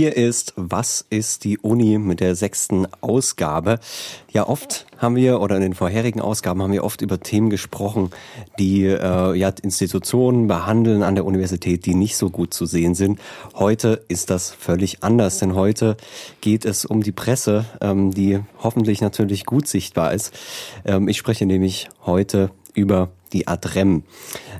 [0.00, 3.80] Hier ist Was ist die Uni mit der sechsten Ausgabe.
[4.32, 8.08] Ja, oft haben wir oder in den vorherigen Ausgaben haben wir oft über Themen gesprochen,
[8.58, 13.20] die äh, ja, Institutionen behandeln an der Universität, die nicht so gut zu sehen sind.
[13.54, 15.98] Heute ist das völlig anders, denn heute
[16.40, 20.32] geht es um die Presse, ähm, die hoffentlich natürlich gut sichtbar ist.
[20.86, 24.02] Ähm, ich spreche nämlich heute über die Adrem.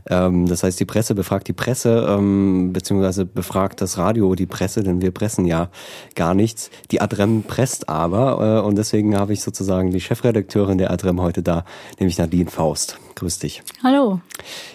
[0.08, 4.82] Ähm, das heißt, die Presse befragt die Presse, ähm, beziehungsweise befragt das Radio die Presse,
[4.82, 5.70] denn wir pressen ja
[6.14, 6.70] gar nichts.
[6.90, 11.42] Die Adrem presst aber äh, und deswegen habe ich sozusagen die Chefredakteurin der Adrem heute
[11.42, 11.64] da,
[11.98, 12.98] nämlich Nadine Faust.
[13.16, 13.62] Grüß dich.
[13.82, 14.20] Hallo.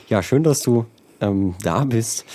[0.10, 0.86] Ja, schön, dass du
[1.22, 2.26] ähm, da bist.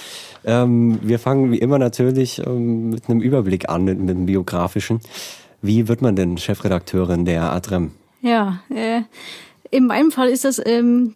[0.44, 5.00] Ähm, wir fangen wie immer natürlich ähm, mit einem Überblick an, mit, mit dem biografischen.
[5.62, 7.92] Wie wird man denn Chefredakteurin der Adrem?
[8.22, 9.02] Ja, äh,
[9.70, 11.14] in meinem Fall ist das ähm,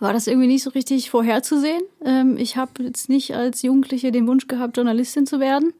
[0.00, 1.82] war das irgendwie nicht so richtig vorherzusehen.
[2.04, 5.72] Ähm, ich habe jetzt nicht als Jugendliche den Wunsch gehabt, Journalistin zu werden.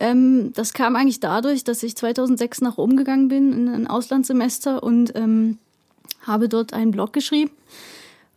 [0.00, 4.82] Ähm, das kam eigentlich dadurch, dass ich 2006 nach Rom gegangen bin in ein Auslandssemester
[4.82, 5.58] und ähm,
[6.22, 7.50] habe dort einen Blog geschrieben.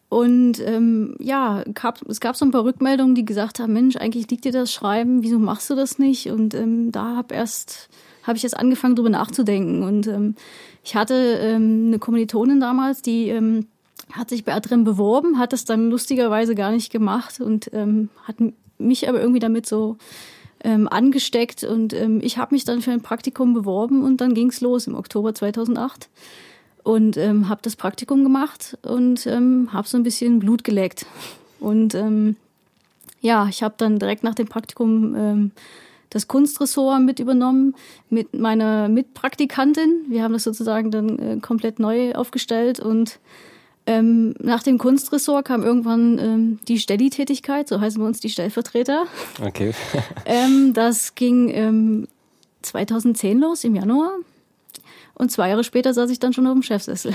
[0.09, 4.29] Und ähm, ja, gab, es gab so ein paar Rückmeldungen, die gesagt haben, Mensch, eigentlich
[4.29, 6.29] liegt dir das Schreiben, wieso machst du das nicht?
[6.31, 7.89] Und ähm, da habe erst
[8.23, 9.83] habe ich jetzt angefangen, darüber nachzudenken.
[9.83, 10.35] Und ähm,
[10.83, 13.67] ich hatte ähm, eine Kommilitonin damals, die ähm,
[14.13, 18.35] hat sich bei Adrem beworben, hat es dann lustigerweise gar nicht gemacht und ähm, hat
[18.77, 19.97] mich aber irgendwie damit so
[20.63, 24.61] ähm, angesteckt und ähm, ich habe mich dann für ein Praktikum beworben und dann ging's
[24.61, 26.09] los im Oktober 2008
[26.83, 31.05] und ähm, habe das Praktikum gemacht und ähm, habe so ein bisschen Blut geleckt
[31.59, 32.35] und ähm,
[33.21, 35.51] ja, ich habe dann direkt nach dem Praktikum ähm,
[36.09, 37.75] das Kunstressort mit übernommen
[38.09, 40.05] mit meiner Mitpraktikantin.
[40.09, 43.19] Wir haben das sozusagen dann äh, komplett neu aufgestellt und
[43.87, 49.05] ähm, nach dem Kunstressort kam irgendwann ähm, die Stelli-Tätigkeit, so heißen wir uns die Stellvertreter.
[49.41, 49.73] Okay.
[50.25, 52.07] ähm, das ging ähm,
[52.61, 54.11] 2010 los, im Januar.
[55.15, 57.13] Und zwei Jahre später saß ich dann schon auf dem Chefsessel.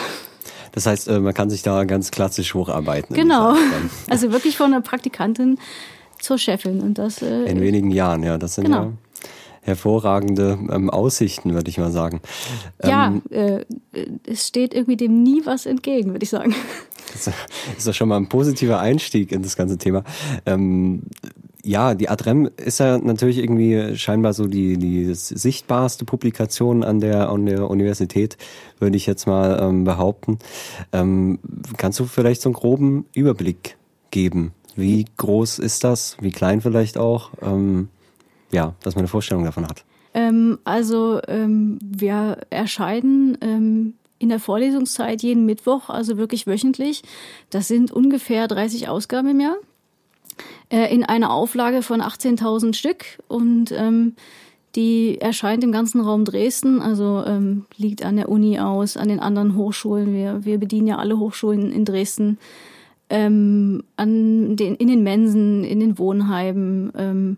[0.72, 3.16] Das heißt, äh, man kann sich da ganz klassisch hocharbeiten.
[3.16, 3.55] Genau.
[4.10, 5.59] Also wirklich von einer Praktikantin
[6.21, 6.81] zur Chefin.
[6.81, 8.38] Und das, äh, In wenigen Jahren, ja.
[8.38, 8.82] Das sind genau.
[8.82, 8.93] ja
[9.66, 12.21] hervorragende ähm, Aussichten, würde ich mal sagen.
[12.82, 13.65] Ja, ähm, äh,
[14.27, 16.54] es steht irgendwie dem nie was entgegen, würde ich sagen.
[17.12, 17.32] Das
[17.78, 20.03] ist doch schon mal ein positiver Einstieg in das ganze Thema.
[20.44, 21.05] Ähm,
[21.62, 27.31] ja, die Adrem ist ja natürlich irgendwie scheinbar so die, die sichtbarste Publikation an der,
[27.31, 28.37] an der Universität,
[28.78, 30.38] würde ich jetzt mal ähm, behaupten.
[30.93, 31.38] Ähm,
[31.76, 33.76] kannst du vielleicht so einen groben Überblick
[34.10, 34.53] geben?
[34.76, 36.16] Wie groß ist das?
[36.21, 37.31] Wie klein vielleicht auch?
[37.41, 37.88] Ähm,
[38.56, 39.84] ja, dass man eine Vorstellung davon hat.
[40.15, 47.03] Ähm, also ähm, wir erscheinen ähm, in der Vorlesungszeit jeden Mittwoch, also wirklich wöchentlich.
[47.50, 49.56] Das sind ungefähr 30 Ausgaben im Jahr
[50.71, 54.17] äh, in einer Auflage von 18.000 Stück und ähm,
[54.75, 59.21] die erscheint im ganzen Raum Dresden, also ähm, liegt an der Uni aus, an den
[59.21, 60.15] anderen Hochschulen.
[60.15, 62.38] Wir, wir bedienen ja alle Hochschulen in Dresden,
[63.09, 66.93] ähm, an den, in den Mensen, in den Wohnheimen.
[66.97, 67.37] Ähm,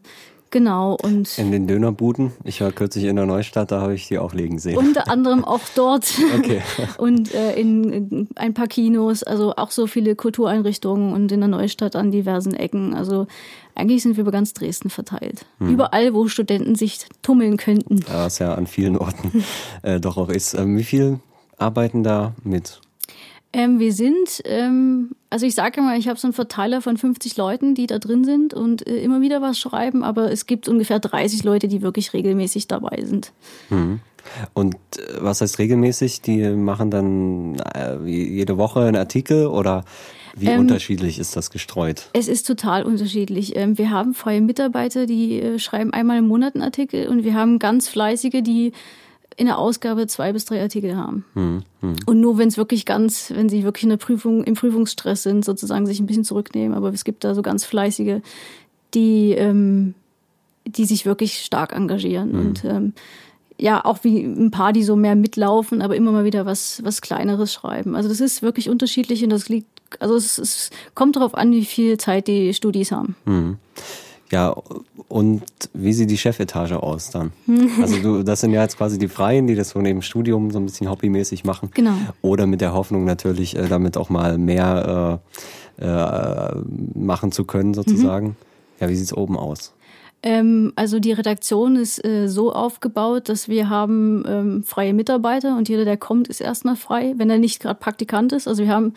[0.51, 1.39] Genau, und.
[1.39, 2.33] In den Dönerbuden.
[2.45, 4.79] Ich war kürzlich in der Neustadt, da habe ich die auch legen sehen.
[4.79, 6.07] Unter anderem auch dort.
[6.39, 6.63] Okay.
[6.99, 11.49] und äh, in, in, ein paar Kinos, also auch so viele Kultureinrichtungen und in der
[11.49, 12.95] Neustadt an diversen Ecken.
[12.95, 13.27] Also
[13.75, 15.47] eigentlich sind wir über ganz Dresden verteilt.
[15.59, 15.71] Hm.
[15.71, 17.97] Überall, wo Studenten sich tummeln könnten.
[18.09, 19.45] Ja, was ja an vielen Orten
[19.83, 20.55] äh, doch auch ist.
[20.55, 21.19] Ähm, wie viel
[21.57, 22.81] arbeiten da mit?
[23.53, 27.37] Ähm, wir sind, ähm, also ich sage immer, ich habe so einen Verteiler von 50
[27.37, 30.99] Leuten, die da drin sind und äh, immer wieder was schreiben, aber es gibt ungefähr
[30.99, 33.33] 30 Leute, die wirklich regelmäßig dabei sind.
[33.71, 34.01] Mhm.
[34.53, 36.21] Und äh, was heißt regelmäßig?
[36.21, 39.85] Die machen dann äh, jede Woche einen Artikel oder
[40.37, 42.11] wie ähm, unterschiedlich ist das gestreut?
[42.13, 43.57] Es ist total unterschiedlich.
[43.57, 47.35] Ähm, wir haben freie Mitarbeiter, die äh, schreiben einmal im Monat einen Artikel und wir
[47.35, 48.73] haben ganz fleißige, die
[49.39, 51.25] in der Ausgabe zwei bis drei Artikel haben.
[51.35, 51.97] Hm, hm.
[52.07, 55.45] Und nur wenn es wirklich ganz, wenn sie wirklich in der Prüfung, im Prüfungsstress sind,
[55.45, 56.77] sozusagen sich ein bisschen zurücknehmen.
[56.77, 58.21] Aber es gibt da so ganz fleißige,
[58.95, 59.95] die, ähm,
[60.67, 62.33] die sich wirklich stark engagieren.
[62.33, 62.41] Hm.
[62.41, 62.93] Und ähm,
[63.61, 67.01] ja, auch wie ein paar, die so mehr mitlaufen, aber immer mal wieder was, was
[67.01, 67.95] Kleineres schreiben.
[67.95, 69.69] Also das ist wirklich unterschiedlich und das liegt,
[70.01, 73.15] also es, es kommt darauf an, wie viel Zeit die Studis haben.
[74.31, 74.55] Ja,
[75.09, 75.43] und
[75.73, 77.33] wie sieht die Chefetage aus dann?
[77.81, 80.59] Also du, das sind ja jetzt quasi die Freien, die das so neben Studium so
[80.59, 81.71] ein bisschen hobbymäßig machen.
[81.75, 81.95] Genau.
[82.23, 85.21] Oder mit der Hoffnung natürlich, äh, damit auch mal mehr
[85.79, 86.63] äh, äh,
[86.95, 88.29] machen zu können sozusagen.
[88.29, 88.37] Mhm.
[88.81, 89.73] Ja, wie sieht's oben aus?
[90.23, 95.69] Ähm, also die Redaktion ist äh, so aufgebaut, dass wir haben ähm, freie Mitarbeiter und
[95.69, 98.49] jeder, der kommt, ist erstmal frei, wenn er nicht gerade Praktikant ist.
[98.49, 98.95] Also wir haben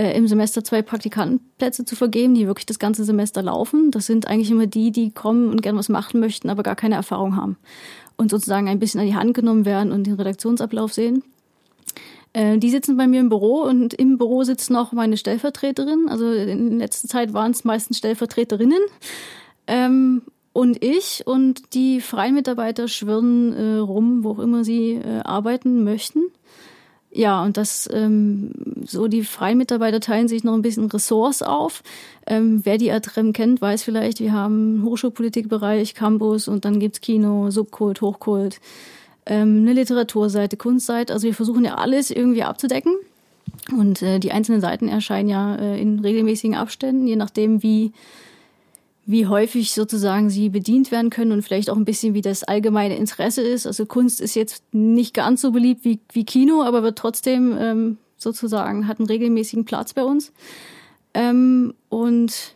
[0.00, 3.90] äh, im Semester zwei Praktikantenplätze zu vergeben, die wirklich das ganze Semester laufen.
[3.90, 6.94] Das sind eigentlich immer die, die kommen und gern was machen möchten, aber gar keine
[6.94, 7.58] Erfahrung haben.
[8.16, 11.22] Und sozusagen ein bisschen an die Hand genommen werden und den Redaktionsablauf sehen.
[12.32, 16.08] Äh, die sitzen bei mir im Büro und im Büro sitzt noch meine Stellvertreterin.
[16.08, 18.80] Also in letzter Zeit waren es meistens Stellvertreterinnen.
[19.66, 20.22] Ähm,
[20.54, 25.84] und ich und die freien Mitarbeiter schwirren äh, rum, wo auch immer sie äh, arbeiten
[25.84, 26.22] möchten.
[27.12, 28.52] Ja, und das ähm,
[28.84, 31.82] so die freien Mitarbeiter teilen sich noch ein bisschen Ressorts auf.
[32.26, 37.50] Ähm, wer die Adrem kennt, weiß vielleicht, wir haben Hochschulpolitikbereich, Campus und dann gibt's Kino,
[37.50, 38.60] Subkult, Hochkult,
[39.26, 41.12] ähm, eine Literaturseite, Kunstseite.
[41.12, 42.94] Also wir versuchen ja alles irgendwie abzudecken.
[43.76, 47.92] Und äh, die einzelnen Seiten erscheinen ja äh, in regelmäßigen Abständen, je nachdem, wie
[49.10, 52.96] wie häufig sozusagen sie bedient werden können und vielleicht auch ein bisschen wie das allgemeine
[52.96, 53.66] Interesse ist.
[53.66, 57.98] Also Kunst ist jetzt nicht ganz so beliebt wie, wie Kino, aber wird trotzdem ähm,
[58.16, 60.32] sozusagen, hat einen regelmäßigen Platz bei uns.
[61.14, 62.54] Ähm, und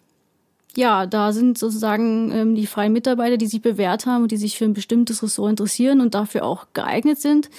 [0.77, 4.57] ja, da sind sozusagen ähm, die freien Mitarbeiter, die sich bewährt haben und die sich
[4.57, 7.51] für ein bestimmtes Ressort interessieren und dafür auch geeignet sind,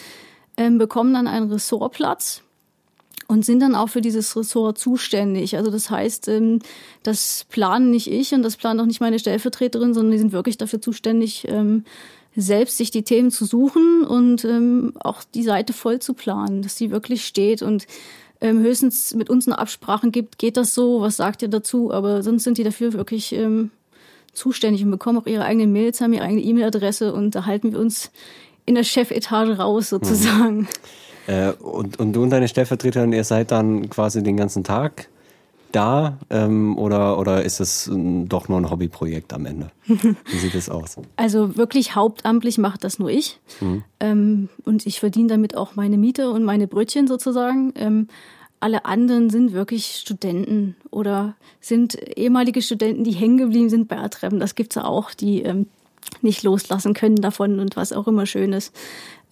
[0.57, 2.44] ähm, bekommen dann einen Ressortplatz
[3.27, 5.57] und sind dann auch für dieses Ressort zuständig.
[5.57, 6.59] Also das heißt, ähm,
[7.03, 10.57] das planen nicht ich und das planen auch nicht meine Stellvertreterin, sondern die sind wirklich
[10.57, 11.85] dafür zuständig, ähm,
[12.35, 16.75] selbst sich die Themen zu suchen und ähm, auch die Seite voll zu planen, dass
[16.75, 17.87] die wirklich steht und
[18.41, 22.43] höchstens mit uns eine Absprachen gibt, geht das so, was sagt ihr dazu, aber sonst
[22.43, 23.33] sind die dafür wirklich
[24.33, 27.79] zuständig und bekommen auch ihre eigenen Mails, haben ihre eigene E-Mail-Adresse und da halten wir
[27.79, 28.11] uns
[28.65, 30.57] in der Chefetage raus sozusagen.
[30.57, 30.67] Mhm.
[31.27, 35.09] Äh, und, und du und deine Stellvertreterin, ihr seid dann quasi den ganzen Tag
[35.75, 39.71] da ähm, oder, oder ist es ähm, doch nur ein Hobbyprojekt am Ende?
[39.85, 40.97] Wie sieht es aus?
[41.17, 43.39] Also wirklich hauptamtlich macht das nur ich.
[43.59, 43.83] Mhm.
[43.99, 47.73] Ähm, und ich verdiene damit auch meine Miete und meine Brötchen sozusagen.
[47.75, 48.07] Ähm,
[48.61, 54.39] alle anderen sind wirklich Studenten oder sind ehemalige Studenten, die hängen geblieben sind bei Atrem.
[54.39, 55.67] Das gibt's ja auch, die ähm,
[56.21, 58.73] nicht loslassen können davon und was auch immer schön ist,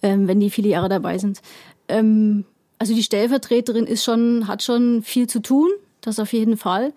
[0.00, 1.40] wenn die viele Jahre dabei sind.
[1.88, 2.44] Ähm,
[2.78, 5.68] also die Stellvertreterin ist schon, hat schon viel zu tun,
[6.00, 6.92] das auf jeden Fall.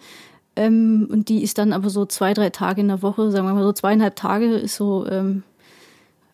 [0.55, 3.53] Ähm, und die ist dann aber so zwei, drei Tage in der Woche, sagen wir
[3.53, 5.43] mal so zweieinhalb Tage, ist so, ähm,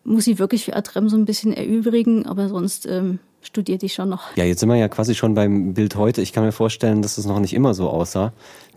[0.02, 4.08] muss sie wirklich für Adrem so ein bisschen erübrigen, aber sonst ähm, studiert die schon
[4.08, 4.36] noch.
[4.36, 6.22] Ja, jetzt sind wir ja quasi schon beim Bild heute.
[6.22, 8.32] Ich kann mir vorstellen, dass es noch nicht immer so aussah.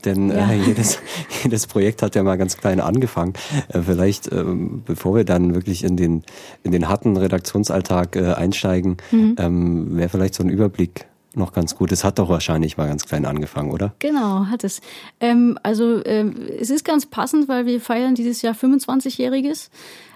[0.05, 0.51] Denn ja.
[0.51, 0.99] äh, jedes,
[1.43, 3.33] jedes Projekt hat ja mal ganz klein angefangen.
[3.69, 6.23] Äh, vielleicht, ähm, bevor wir dann wirklich in den,
[6.63, 9.35] in den harten Redaktionsalltag äh, einsteigen, mhm.
[9.39, 11.91] ähm, wäre vielleicht so ein Überblick noch ganz gut.
[11.91, 13.93] Es hat doch wahrscheinlich mal ganz klein angefangen, oder?
[13.99, 14.81] Genau, hat es.
[15.19, 19.69] Ähm, also ähm, es ist ganz passend, weil wir feiern dieses Jahr 25-jähriges,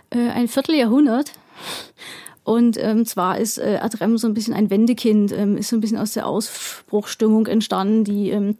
[0.09, 1.31] äh, ein Vierteljahrhundert.
[2.43, 5.81] Und ähm, zwar ist äh, Adrem so ein bisschen ein Wendekind, ähm, ist so ein
[5.81, 8.57] bisschen aus der Ausbruchstimmung entstanden, die, ähm,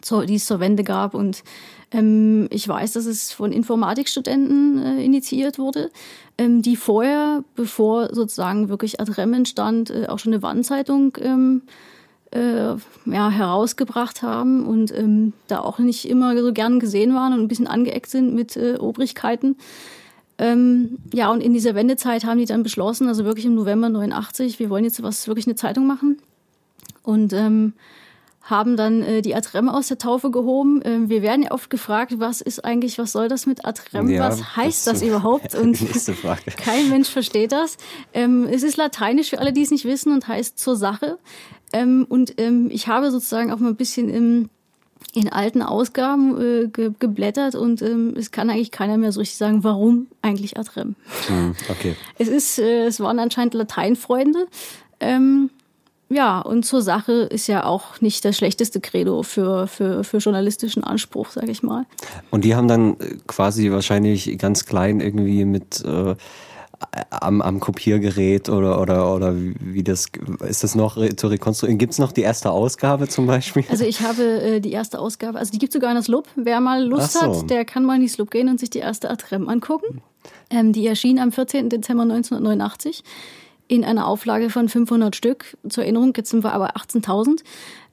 [0.00, 1.14] zur, die es zur Wende gab.
[1.14, 1.42] Und
[1.90, 5.90] ähm, ich weiß, dass es von Informatikstudenten äh, initiiert wurde,
[6.38, 11.62] ähm, die vorher, bevor sozusagen wirklich Adrem entstand, äh, auch schon eine Wandzeitung ähm,
[12.30, 12.74] äh,
[13.06, 17.48] ja, herausgebracht haben und ähm, da auch nicht immer so gern gesehen waren und ein
[17.48, 19.56] bisschen angeeckt sind mit äh, Obrigkeiten.
[20.38, 24.58] Ähm, ja, und in dieser Wendezeit haben die dann beschlossen, also wirklich im November 89,
[24.58, 26.18] wir wollen jetzt was wirklich eine Zeitung machen.
[27.02, 27.72] Und ähm,
[28.46, 30.80] haben dann äh, die Adrem aus der Taufe gehoben.
[30.84, 34.08] Ähm, wir werden ja oft gefragt, was ist eigentlich, was soll das mit Adrem?
[34.08, 35.54] Ja, was heißt das, das überhaupt?
[35.60, 35.78] Und
[36.56, 37.76] kein Mensch versteht das.
[38.14, 41.18] Ähm, es ist lateinisch für alle, die es nicht wissen und heißt zur Sache.
[41.72, 44.48] Ähm, und ähm, ich habe sozusagen auch mal ein bisschen im
[45.16, 49.38] in alten Ausgaben äh, ge geblättert und ähm, es kann eigentlich keiner mehr so richtig
[49.38, 50.94] sagen, warum eigentlich Adrem.
[51.26, 51.96] Hm, okay.
[52.18, 54.46] Es ist, äh, es waren anscheinend Lateinfreunde.
[55.00, 55.48] Ähm,
[56.10, 60.84] ja, und zur Sache ist ja auch nicht das schlechteste Credo für, für, für journalistischen
[60.84, 61.86] Anspruch, sage ich mal.
[62.30, 66.14] Und die haben dann äh, quasi wahrscheinlich ganz klein irgendwie mit äh,
[67.10, 70.06] am, am Kopiergerät oder, oder, oder wie das,
[70.46, 71.78] ist das noch zu rekonstruieren?
[71.78, 73.64] Gibt es noch die erste Ausgabe zum Beispiel?
[73.68, 76.28] Also ich habe äh, die erste Ausgabe, also die gibt sogar in das Lob.
[76.36, 77.20] Wer mal Lust so.
[77.20, 80.02] hat, der kann mal in die Sloop gehen und sich die erste Atrem angucken.
[80.50, 81.68] Ähm, die erschien am 14.
[81.68, 83.02] Dezember 1989
[83.68, 85.56] in einer Auflage von 500 Stück.
[85.68, 87.40] Zur Erinnerung, jetzt sind wir aber 18.000.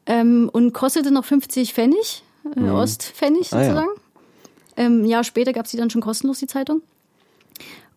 [0.06, 2.24] Ähm, und kostete noch 50 Pfennig,
[2.56, 2.72] äh, mhm.
[2.74, 3.78] Ostpfennig sozusagen.
[3.78, 3.82] Ah,
[4.78, 4.86] ja.
[4.86, 6.82] Ähm, ein Jahr später gab es die dann schon kostenlos, die Zeitung.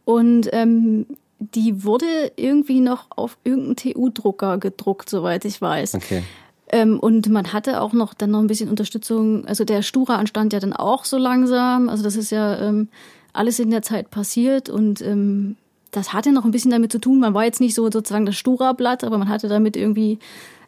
[0.06, 1.04] Und ähm,
[1.38, 5.96] die wurde irgendwie noch auf irgendeinem TU-Drucker gedruckt, soweit ich weiß.
[5.96, 6.22] Okay.
[6.68, 9.44] Ähm, und man hatte auch noch dann noch ein bisschen Unterstützung.
[9.46, 11.88] Also der Stura anstand ja dann auch so langsam.
[11.88, 12.88] Also das ist ja ähm,
[13.32, 15.56] alles in der Zeit passiert und ähm,
[15.90, 17.18] das hatte noch ein bisschen damit zu tun.
[17.18, 20.18] Man war jetzt nicht so sozusagen das Stura-Blatt, aber man hatte damit irgendwie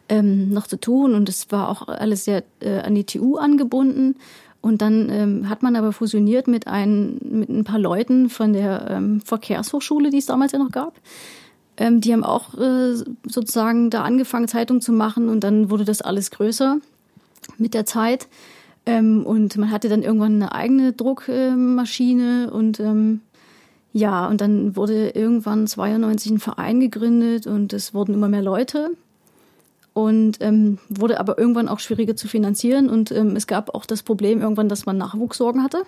[0.09, 4.15] ähm, noch zu tun und es war auch alles sehr äh, an die TU angebunden.
[4.61, 8.89] Und dann ähm, hat man aber fusioniert mit, ein, mit ein paar Leuten von der
[8.89, 10.95] ähm, Verkehrshochschule, die es damals ja noch gab.
[11.77, 16.01] Ähm, die haben auch äh, sozusagen da angefangen, Zeitung zu machen und dann wurde das
[16.01, 16.77] alles größer
[17.57, 18.27] mit der Zeit.
[18.85, 23.21] Ähm, und man hatte dann irgendwann eine eigene Druckmaschine und ähm,
[23.93, 28.91] ja, und dann wurde irgendwann 92 ein Verein gegründet und es wurden immer mehr Leute
[29.99, 34.01] und ähm, wurde aber irgendwann auch schwieriger zu finanzieren und ähm, es gab auch das
[34.01, 35.83] Problem irgendwann, dass man Nachwuchssorgen hatte.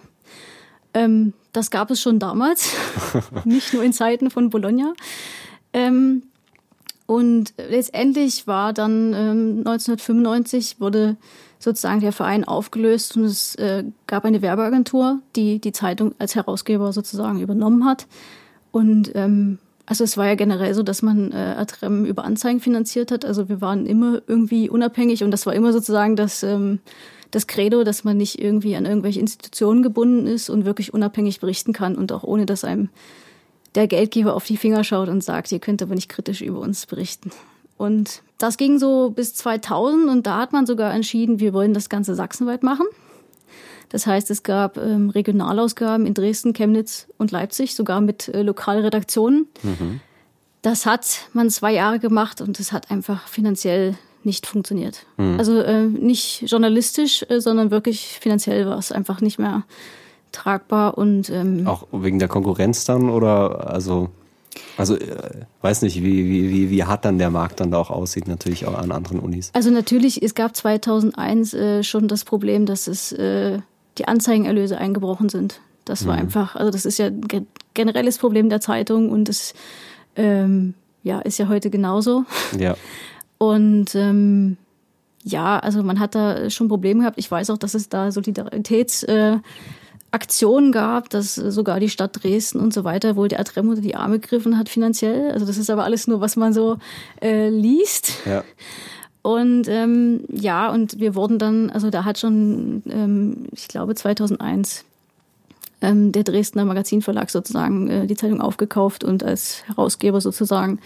[0.93, 2.73] Ähm, das gab es schon damals,
[3.45, 4.93] nicht nur in Zeiten von Bologna.
[5.71, 6.23] Ähm,
[7.05, 11.15] und letztendlich war dann ähm, 1995 wurde
[11.59, 16.91] sozusagen der Verein aufgelöst und es äh, gab eine Werbeagentur, die die Zeitung als Herausgeber
[16.91, 18.07] sozusagen übernommen hat.
[18.71, 19.59] Und ähm,
[19.91, 23.25] also es war ja generell so, dass man äh, Atrem über Anzeigen finanziert hat.
[23.25, 26.79] Also wir waren immer irgendwie unabhängig und das war immer sozusagen das, ähm,
[27.31, 31.74] das Credo, dass man nicht irgendwie an irgendwelche Institutionen gebunden ist und wirklich unabhängig berichten
[31.74, 32.88] kann und auch ohne, dass einem
[33.75, 36.86] der Geldgeber auf die Finger schaut und sagt, ihr könnt aber nicht kritisch über uns
[36.86, 37.31] berichten.
[37.75, 41.89] Und das ging so bis 2000 und da hat man sogar entschieden, wir wollen das
[41.89, 42.86] Ganze sachsenweit machen.
[43.91, 49.48] Das heißt, es gab ähm, Regionalausgaben in Dresden, Chemnitz und Leipzig, sogar mit äh, Lokalredaktionen.
[49.63, 50.00] Mhm.
[50.62, 55.05] Das hat man zwei Jahre gemacht und es hat einfach finanziell nicht funktioniert.
[55.17, 55.38] Mhm.
[55.38, 59.63] Also äh, nicht journalistisch, äh, sondern wirklich finanziell war es einfach nicht mehr
[60.31, 64.10] tragbar und ähm, auch wegen der Konkurrenz dann oder also
[64.77, 67.89] also äh, weiß nicht, wie, wie, wie, wie hart dann der Markt dann da auch
[67.89, 69.51] aussieht, natürlich auch an anderen Unis.
[69.53, 73.60] Also natürlich, es gab 2001 äh, schon das Problem, dass es äh,
[73.98, 75.62] die Anzeigenerlöse eingebrochen sind.
[75.86, 76.21] Das war mhm.
[76.21, 79.53] einfach, also das ist ja ein generelles Problem der Zeitung und das
[80.15, 82.25] ähm, ja, ist ja heute genauso.
[82.57, 82.75] Ja.
[83.38, 84.57] Und ähm,
[85.24, 87.17] ja, also man hat da schon Probleme gehabt.
[87.17, 92.71] Ich weiß auch, dass es da Solidaritätsaktionen äh, gab, dass sogar die Stadt Dresden und
[92.71, 95.31] so weiter wohl der Adrem unter die Arme gegriffen hat finanziell.
[95.31, 96.77] Also das ist aber alles nur, was man so
[97.19, 98.13] äh, liest.
[98.25, 98.43] Ja.
[99.21, 104.83] Und ähm, ja, und wir wurden dann, also da hat schon, ähm, ich glaube 2001,
[105.81, 110.79] ähm, der Dresdner Magazinverlag sozusagen äh, die Zeitung aufgekauft und als Herausgeber sozusagen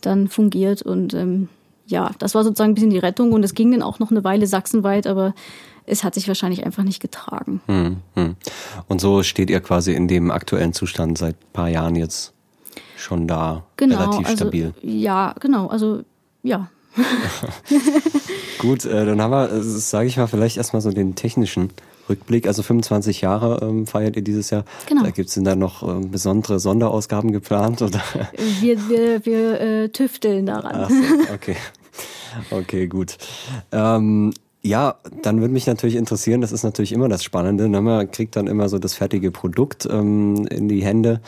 [0.00, 0.82] dann fungiert.
[0.82, 1.48] Und ähm,
[1.86, 4.24] ja, das war sozusagen ein bisschen die Rettung und es ging dann auch noch eine
[4.24, 5.34] Weile sachsenweit, aber
[5.86, 7.62] es hat sich wahrscheinlich einfach nicht getragen.
[7.66, 8.36] Hm, hm.
[8.88, 12.34] Und so steht ihr quasi in dem aktuellen Zustand seit ein paar Jahren jetzt
[12.96, 14.74] schon da genau, relativ also, stabil.
[14.82, 15.68] Ja, genau.
[15.68, 16.02] Also
[16.42, 16.68] ja,
[18.58, 21.70] Gut, äh, dann haben wir, äh, sage ich mal, vielleicht erstmal so den technischen
[22.08, 22.46] Rückblick.
[22.46, 24.64] Also 25 Jahre ähm, feiert ihr dieses Jahr.
[24.86, 25.04] Genau.
[25.04, 27.82] Da gibt's denn da noch ähm, besondere Sonderausgaben geplant?
[27.82, 28.02] Oder?
[28.60, 30.72] Wir, wir, wir äh, tüfteln daran.
[30.74, 31.56] Ach so, okay.
[32.50, 33.16] Okay, gut.
[33.72, 37.80] Ähm, ja, dann würde mich natürlich interessieren, das ist natürlich immer das Spannende, ne?
[37.80, 41.20] man kriegt dann immer so das fertige Produkt ähm, in die Hände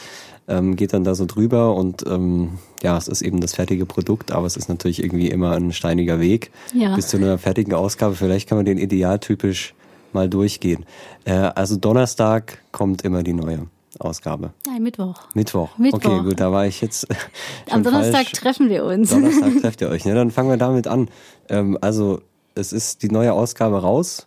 [0.50, 4.32] ähm, geht dann da so drüber und ähm, ja, es ist eben das fertige Produkt,
[4.32, 6.94] aber es ist natürlich irgendwie immer ein steiniger Weg ja.
[6.94, 8.14] bis zu einer fertigen Ausgabe.
[8.16, 9.74] Vielleicht kann man den idealtypisch
[10.12, 10.84] mal durchgehen.
[11.24, 13.66] Äh, also Donnerstag kommt immer die neue.
[13.98, 14.52] Ausgabe.
[14.66, 15.28] Nein, Mittwoch.
[15.34, 15.76] Mittwoch.
[15.76, 15.98] Mittwoch.
[15.98, 17.06] Okay, gut, da war ich jetzt.
[17.70, 18.32] Am Donnerstag falsch.
[18.32, 19.10] treffen wir uns.
[19.10, 20.04] Donnerstag trefft ihr euch.
[20.04, 20.14] Ne?
[20.14, 21.08] Dann fangen wir damit an.
[21.48, 22.22] Ähm, also,
[22.54, 24.26] es ist die neue Ausgabe raus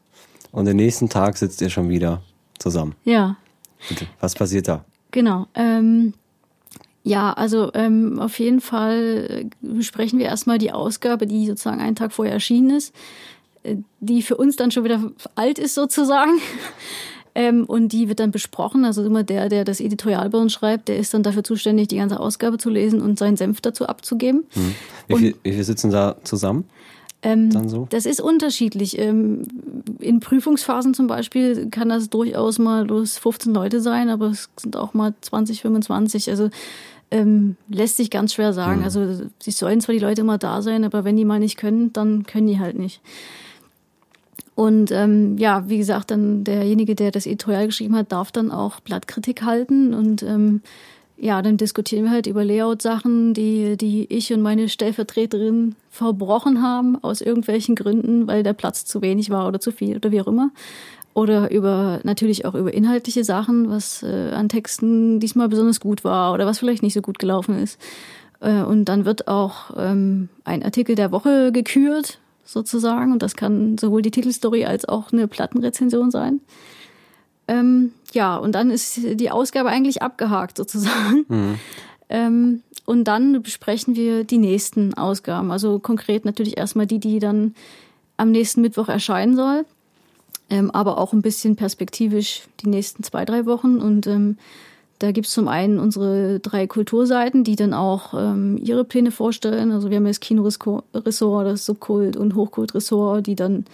[0.51, 2.21] und den nächsten Tag sitzt ihr schon wieder
[2.59, 2.93] zusammen.
[3.03, 3.37] Ja.
[3.89, 4.05] Bitte.
[4.19, 4.85] Was passiert da?
[5.13, 5.45] Genau.
[5.53, 6.13] Ähm,
[7.03, 12.11] ja, also ähm, auf jeden Fall besprechen wir erstmal die Ausgabe, die sozusagen einen Tag
[12.11, 12.93] vorher erschienen ist,
[13.63, 16.33] äh, die für uns dann schon wieder alt ist sozusagen.
[17.35, 18.85] Ähm, und die wird dann besprochen.
[18.85, 21.97] Also immer der, der das Editorial bei uns schreibt, der ist dann dafür zuständig, die
[21.97, 24.43] ganze Ausgabe zu lesen und seinen Senf dazu abzugeben.
[24.51, 24.75] Hm.
[25.07, 26.65] Wie, viel, wie viel sitzen da zusammen?
[27.23, 27.87] Ähm, dann so?
[27.89, 28.99] Das ist unterschiedlich.
[28.99, 29.43] Ähm,
[29.99, 34.75] in Prüfungsphasen zum Beispiel kann das durchaus mal bloß 15 Leute sein, aber es sind
[34.75, 36.29] auch mal 20, 25.
[36.29, 36.49] Also
[37.11, 38.79] ähm, lässt sich ganz schwer sagen.
[38.79, 38.85] Mhm.
[38.85, 41.93] Also sie sollen zwar die Leute immer da sein, aber wenn die mal nicht können,
[41.93, 43.01] dann können die halt nicht.
[44.55, 48.81] Und ähm, ja, wie gesagt, dann derjenige, der das Editorial geschrieben hat, darf dann auch
[48.81, 50.61] Blattkritik halten und ähm,
[51.17, 57.01] ja, dann diskutieren wir halt über Layout-Sachen, die, die ich und meine Stellvertreterin verbrochen haben,
[57.03, 60.27] aus irgendwelchen Gründen, weil der Platz zu wenig war oder zu viel oder wie auch
[60.27, 60.51] immer.
[61.13, 66.33] Oder über, natürlich auch über inhaltliche Sachen, was äh, an Texten diesmal besonders gut war
[66.33, 67.79] oder was vielleicht nicht so gut gelaufen ist.
[68.39, 73.11] Äh, und dann wird auch ähm, ein Artikel der Woche gekürt, sozusagen.
[73.11, 76.41] Und das kann sowohl die Titelstory als auch eine Plattenrezension sein.
[77.47, 81.25] Ähm, ja, und dann ist die Ausgabe eigentlich abgehakt sozusagen.
[81.27, 81.59] Mhm.
[82.09, 85.51] Ähm, und dann besprechen wir die nächsten Ausgaben.
[85.51, 87.55] Also konkret natürlich erstmal die, die dann
[88.17, 89.65] am nächsten Mittwoch erscheinen soll.
[90.49, 93.77] Ähm, aber auch ein bisschen perspektivisch die nächsten zwei, drei Wochen.
[93.77, 94.37] Und ähm,
[94.99, 99.71] da gibt's zum einen unsere drei Kulturseiten, die dann auch ähm, ihre Pläne vorstellen.
[99.71, 103.65] Also wir haben das Kinoressort, das Subkult und Hochkultressort, die dann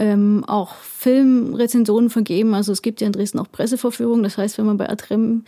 [0.00, 2.54] ähm, auch Filmrezensionen vergeben.
[2.54, 4.22] Also es gibt ja in Dresden auch Presseverführungen.
[4.22, 5.44] Das heißt, wenn man bei Atrem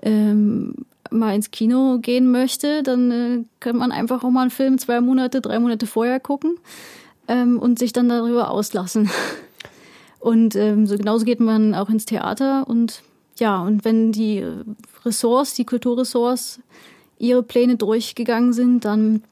[0.00, 0.74] ähm,
[1.10, 5.02] mal ins Kino gehen möchte, dann äh, kann man einfach auch mal einen Film zwei
[5.02, 6.56] Monate, drei Monate vorher gucken
[7.28, 9.10] ähm, und sich dann darüber auslassen.
[10.18, 13.00] Und ähm, so genauso geht man auch ins Theater und
[13.38, 14.44] ja, und wenn die
[15.02, 16.60] Ressorts, die Kulturressorts
[17.16, 19.22] ihre Pläne durchgegangen sind, dann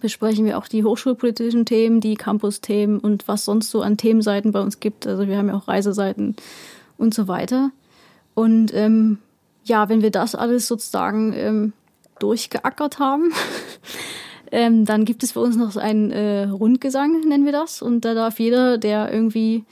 [0.00, 4.60] besprechen wir auch die hochschulpolitischen Themen, die Campus-Themen und was sonst so an Themenseiten bei
[4.60, 5.06] uns gibt.
[5.06, 6.36] Also wir haben ja auch Reiseseiten
[6.96, 7.70] und so weiter.
[8.34, 9.18] Und ähm,
[9.64, 11.72] ja, wenn wir das alles sozusagen ähm,
[12.18, 13.32] durchgeackert haben,
[14.52, 17.82] ähm, dann gibt es für uns noch einen äh, Rundgesang, nennen wir das.
[17.82, 19.64] Und da darf jeder, der irgendwie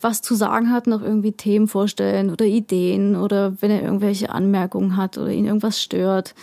[0.00, 4.96] was zu sagen hat, noch irgendwie Themen vorstellen oder Ideen oder wenn er irgendwelche Anmerkungen
[4.96, 6.34] hat oder ihn irgendwas stört.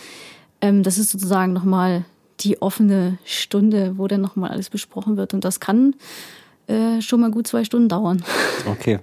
[0.62, 2.06] Ähm, das ist sozusagen nochmal
[2.40, 5.34] die offene Stunde, wo dann nochmal alles besprochen wird.
[5.34, 5.96] Und das kann
[6.68, 8.24] äh, schon mal gut zwei Stunden dauern.
[8.66, 9.00] Okay.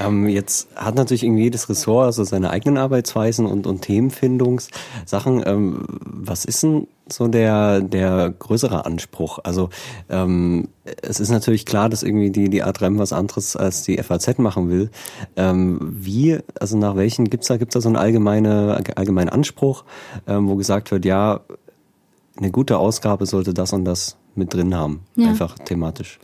[0.00, 5.44] Ähm, jetzt hat natürlich irgendwie jedes Ressort also seine eigenen Arbeitsweisen und, und Themenfindungssachen.
[5.46, 9.38] Ähm, was ist denn so der, der größere Anspruch?
[9.44, 9.70] Also
[10.08, 10.70] ähm,
[11.02, 14.70] es ist natürlich klar, dass irgendwie die, die A3M was anderes als die FAZ machen
[14.70, 14.90] will.
[15.36, 19.84] Ähm, wie, also nach welchen gibt's da, gibt's da so einen allgemeine, allgemeinen Anspruch,
[20.26, 21.42] ähm, wo gesagt wird, ja,
[22.36, 25.28] eine gute Ausgabe sollte das und das mit drin haben, ja.
[25.28, 26.18] einfach thematisch.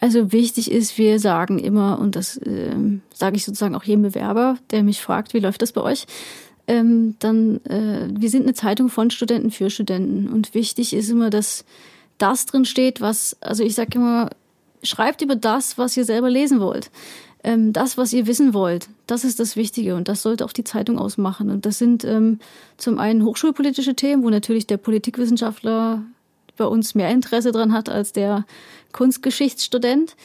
[0.00, 2.74] Also wichtig ist, wir sagen immer, und das äh,
[3.14, 6.06] sage ich sozusagen auch jedem Bewerber, der mich fragt, wie läuft das bei euch?
[6.66, 10.28] Ähm, dann, äh, wir sind eine Zeitung von Studenten für Studenten.
[10.28, 11.64] Und wichtig ist immer, dass
[12.18, 14.30] das drin steht, was, also ich sage immer,
[14.82, 16.90] schreibt über das, was ihr selber lesen wollt.
[17.44, 20.64] Ähm, das, was ihr wissen wollt, das ist das Wichtige und das sollte auch die
[20.64, 21.50] Zeitung ausmachen.
[21.50, 22.40] Und das sind ähm,
[22.78, 26.02] zum einen hochschulpolitische Themen, wo natürlich der Politikwissenschaftler
[26.56, 28.46] bei uns mehr Interesse dran hat als der
[28.92, 30.16] Kunstgeschichtsstudent.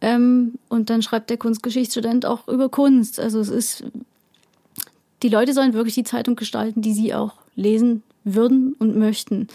[0.00, 3.20] Ähm, und dann schreibt der Kunstgeschichtsstudent auch über Kunst.
[3.20, 3.84] Also es ist,
[5.22, 9.48] die Leute sollen wirklich die Zeitung gestalten, die sie auch lesen würden und möchten.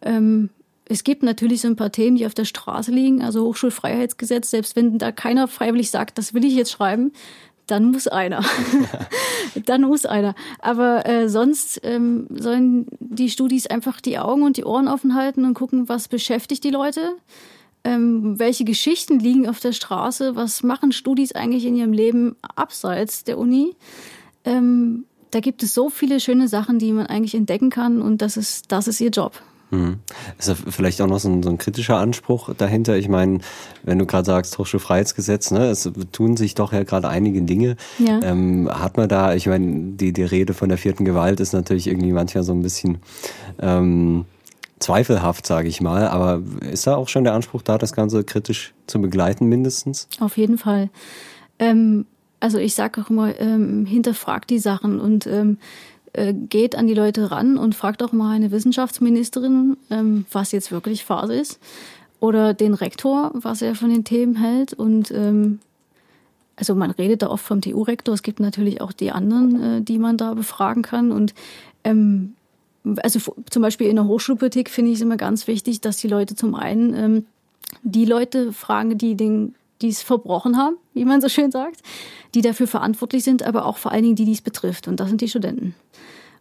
[0.00, 0.48] Ähm,
[0.92, 4.76] es gibt natürlich so ein paar Themen, die auf der Straße liegen, also Hochschulfreiheitsgesetz, selbst
[4.76, 7.12] wenn da keiner freiwillig sagt, das will ich jetzt schreiben,
[7.66, 8.44] dann muss einer.
[9.64, 10.34] dann muss einer.
[10.58, 15.46] Aber äh, sonst ähm, sollen die Studis einfach die Augen und die Ohren offen halten
[15.46, 17.14] und gucken, was beschäftigt die Leute.
[17.84, 20.36] Ähm, welche Geschichten liegen auf der Straße?
[20.36, 23.74] Was machen Studis eigentlich in ihrem Leben abseits der Uni?
[24.44, 28.36] Ähm, da gibt es so viele schöne Sachen, die man eigentlich entdecken kann und das
[28.36, 29.40] ist, das ist ihr Job.
[29.72, 30.00] Mhm.
[30.38, 32.98] Ist da vielleicht auch noch so ein, so ein kritischer Anspruch dahinter?
[32.98, 33.38] Ich meine,
[33.82, 37.76] wenn du gerade sagst, Hochschulfreiheitsgesetz, ne, es tun sich doch ja gerade einige Dinge.
[37.98, 38.20] Ja.
[38.22, 41.86] Ähm, hat man da, ich meine, die, die Rede von der vierten Gewalt ist natürlich
[41.86, 42.98] irgendwie manchmal so ein bisschen
[43.60, 44.26] ähm,
[44.78, 46.06] zweifelhaft, sage ich mal.
[46.06, 50.06] Aber ist da auch schon der Anspruch da, das Ganze kritisch zu begleiten, mindestens?
[50.20, 50.90] Auf jeden Fall.
[51.58, 52.04] Ähm,
[52.40, 55.56] also ich sage auch immer, ähm, hinterfragt die Sachen und ähm,
[56.12, 60.70] äh, geht an die Leute ran und fragt auch mal eine Wissenschaftsministerin, ähm, was jetzt
[60.70, 61.58] wirklich Phase ist.
[62.20, 64.74] Oder den Rektor, was er von den Themen hält.
[64.74, 65.58] Und ähm,
[66.54, 68.14] also man redet da oft vom TU-Rektor.
[68.14, 71.10] Es gibt natürlich auch die anderen, äh, die man da befragen kann.
[71.10, 71.34] Und
[71.82, 72.34] ähm,
[73.02, 76.36] also zum Beispiel in der Hochschulpolitik finde ich es immer ganz wichtig, dass die Leute
[76.36, 77.26] zum einen ähm,
[77.82, 81.82] die Leute fragen, die den die es verbrochen haben, wie man so schön sagt,
[82.34, 84.88] die dafür verantwortlich sind, aber auch vor allen Dingen die, die es betrifft.
[84.88, 85.74] Und das sind die Studenten.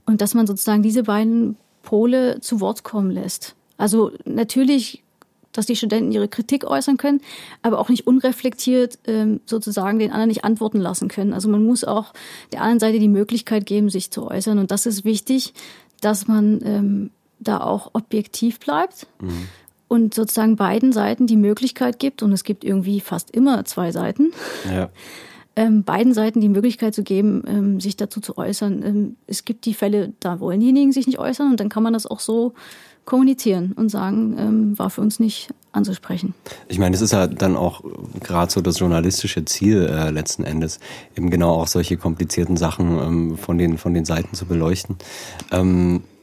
[0.06, 3.56] Und dass man sozusagen diese beiden Pole zu Wort kommen lässt.
[3.78, 5.04] Also natürlich,
[5.52, 7.22] dass die Studenten ihre Kritik äußern können,
[7.62, 11.34] aber auch nicht unreflektiert ähm, sozusagen den anderen nicht antworten lassen können.
[11.34, 12.14] Also man muss auch
[12.52, 14.60] der anderen Seite die Möglichkeit geben, sich zu äußern.
[14.60, 15.54] Und das ist wichtig,
[16.00, 19.08] dass man ähm, da auch objektiv bleibt.
[19.20, 19.48] Mhm
[19.92, 24.32] und sozusagen beiden Seiten die Möglichkeit gibt, und es gibt irgendwie fast immer zwei Seiten,
[24.74, 24.90] ja.
[25.58, 28.84] ähm, beiden Seiten die Möglichkeit zu geben, ähm, sich dazu zu äußern.
[28.86, 31.92] Ähm, es gibt die Fälle, da wollen diejenigen sich nicht äußern und dann kann man
[31.92, 32.54] das auch so
[33.04, 36.36] kommunizieren und sagen, ähm, war für uns nicht anzusprechen.
[36.70, 37.84] Ich meine, es ist ja dann auch
[38.22, 40.80] gerade so das journalistische Ziel äh, letzten Endes,
[41.18, 44.96] eben genau auch solche komplizierten Sachen ähm, von den von den Seiten zu beleuchten.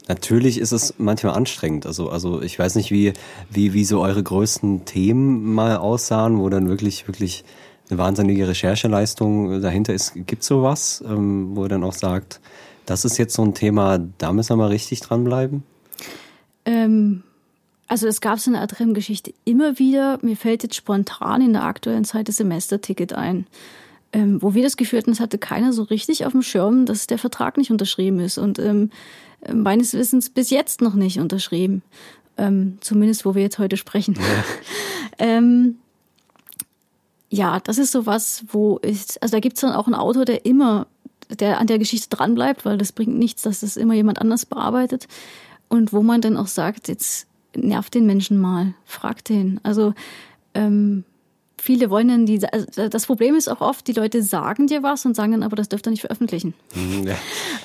[0.09, 1.85] Natürlich ist es manchmal anstrengend.
[1.85, 3.13] Also, also ich weiß nicht, wie,
[3.51, 7.45] wie, wie so eure größten Themen mal aussahen, wo dann wirklich, wirklich
[7.89, 10.13] eine wahnsinnige Rechercheleistung dahinter ist.
[10.15, 12.41] Gibt es sowas, ähm, wo ihr dann auch sagt,
[12.87, 15.61] Das ist jetzt so ein Thema, da müssen wir mal richtig dranbleiben.
[16.65, 17.21] Ähm,
[17.87, 20.17] also es gab so eine Adrem-Geschichte immer wieder.
[20.23, 23.45] Mir fällt jetzt spontan in der aktuellen Zeit das Semesterticket ein.
[24.11, 27.07] Ähm, wo wir das geführt haben, es hatte keiner so richtig auf dem Schirm, dass
[27.07, 28.37] der Vertrag nicht unterschrieben ist.
[28.37, 28.89] Und ähm,
[29.53, 31.83] meines Wissens bis jetzt noch nicht unterschrieben.
[32.37, 34.15] Ähm, zumindest, wo wir jetzt heute sprechen.
[34.15, 34.43] Ja.
[35.19, 35.77] ähm,
[37.29, 40.87] ja, das ist sowas, wo ich, also da gibt's dann auch einen Autor, der immer,
[41.29, 45.07] der an der Geschichte dranbleibt, weil das bringt nichts, dass das immer jemand anders bearbeitet.
[45.67, 49.59] Und wo man dann auch sagt, jetzt nervt den Menschen mal, fragt den.
[49.63, 49.93] Also
[50.53, 51.03] ähm,
[51.59, 55.05] viele wollen dann die, also das Problem ist auch oft, die Leute sagen dir was
[55.05, 56.53] und sagen dann, aber das dürft ihr nicht veröffentlichen.
[56.75, 57.15] Mhm, ja.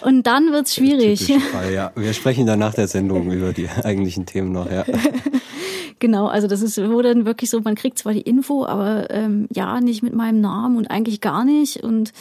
[0.03, 1.33] Und dann wird's schwierig.
[1.53, 1.93] Fall, ja.
[1.95, 4.85] Wir sprechen dann nach der Sendung über die eigentlichen Themen noch, ja.
[5.99, 9.49] genau, also das ist, wo dann wirklich so, man kriegt zwar die Info, aber ähm,
[9.53, 12.13] ja, nicht mit meinem Namen und eigentlich gar nicht und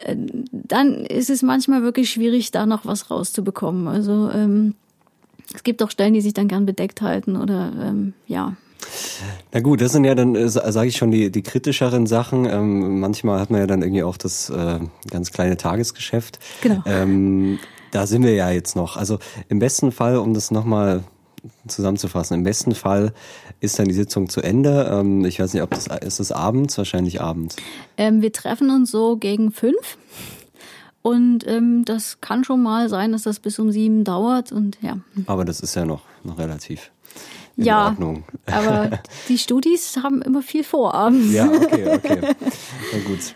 [0.00, 0.16] äh,
[0.52, 3.88] dann ist es manchmal wirklich schwierig, da noch was rauszubekommen.
[3.88, 4.74] Also ähm,
[5.54, 8.56] es gibt auch Stellen, die sich dann gern bedeckt halten oder ähm, ja.
[9.52, 12.46] Na gut, das sind ja dann, äh, sage ich schon, die, die kritischeren Sachen.
[12.46, 16.38] Ähm, manchmal hat man ja dann irgendwie auch das äh, ganz kleine Tagesgeschäft.
[16.62, 16.82] Genau.
[16.86, 17.58] Ähm,
[17.90, 18.96] da sind wir ja jetzt noch.
[18.96, 19.18] Also
[19.48, 21.04] im besten Fall, um das nochmal
[21.66, 23.12] zusammenzufassen, im besten Fall
[23.60, 24.88] ist dann die Sitzung zu Ende.
[24.90, 27.56] Ähm, ich weiß nicht, ob das ist es abends, wahrscheinlich abends.
[27.96, 29.98] Ähm, wir treffen uns so gegen fünf.
[31.02, 34.98] Und ähm, das kann schon mal sein, dass das bis um sieben dauert und ja.
[35.26, 36.92] Aber das ist ja noch, noch relativ
[37.56, 38.24] in ja, Ordnung.
[38.46, 38.90] aber
[39.28, 41.32] die Studis haben immer viel vor abends.
[41.32, 42.18] Ja, okay, okay.
[42.92, 43.34] Na gut.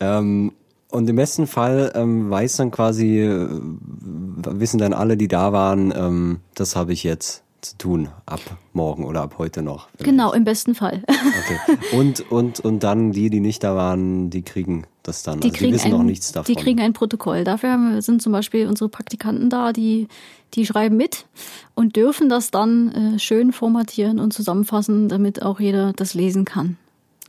[0.00, 0.52] Ähm,
[0.90, 5.92] und im besten Fall ähm, weiß dann quasi, äh, wissen dann alle, die da waren,
[5.96, 8.40] ähm, das habe ich jetzt zu tun ab
[8.72, 9.88] morgen oder ab heute noch.
[9.90, 10.04] Vielleicht.
[10.04, 11.02] Genau, im besten Fall.
[11.08, 11.96] Okay.
[11.96, 15.40] Und, und, und dann die, die nicht da waren, die kriegen das dann.
[15.40, 16.52] Die, also die wissen ein, noch nichts davon.
[16.52, 17.44] Die kriegen ein Protokoll.
[17.44, 20.08] Dafür sind zum Beispiel unsere Praktikanten da, die,
[20.54, 21.26] die schreiben mit
[21.74, 26.76] und dürfen das dann äh, schön formatieren und zusammenfassen, damit auch jeder das lesen kann.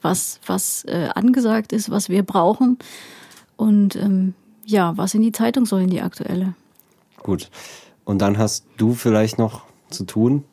[0.01, 2.77] Was, was äh, angesagt ist, was wir brauchen
[3.55, 4.33] und ähm,
[4.65, 6.55] ja, was in die Zeitung soll, in die aktuelle.
[7.21, 7.49] Gut.
[8.03, 9.61] Und dann hast du vielleicht noch
[9.93, 10.43] zu tun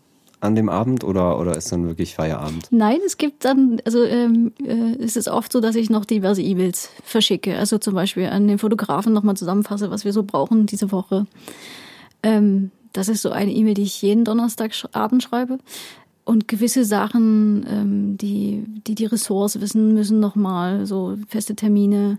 [0.40, 2.68] an dem Abend oder, oder ist dann wirklich Feierabend?
[2.70, 6.42] Nein, es gibt dann, also ähm, äh, es ist oft so, dass ich noch diverse
[6.42, 7.56] E-Mails verschicke.
[7.58, 11.26] Also zum Beispiel an den Fotografen nochmal zusammenfasse, was wir so brauchen diese Woche.
[12.22, 15.58] Ähm, das ist so eine E-Mail, die ich jeden Donnerstagabend schreibe.
[16.24, 22.18] Und gewisse Sachen, ähm, die, die die Ressorts wissen müssen, nochmal, so feste Termine.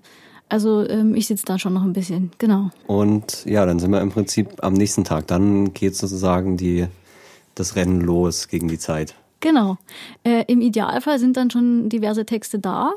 [0.50, 2.72] Also ähm, ich sitze da schon noch ein bisschen, genau.
[2.88, 5.28] Und ja, dann sind wir im Prinzip am nächsten Tag.
[5.28, 6.88] Dann geht sozusagen die
[7.62, 9.16] das Rennen los gegen die Zeit.
[9.40, 9.78] Genau.
[10.24, 12.92] Äh, Im Idealfall sind dann schon diverse Texte da.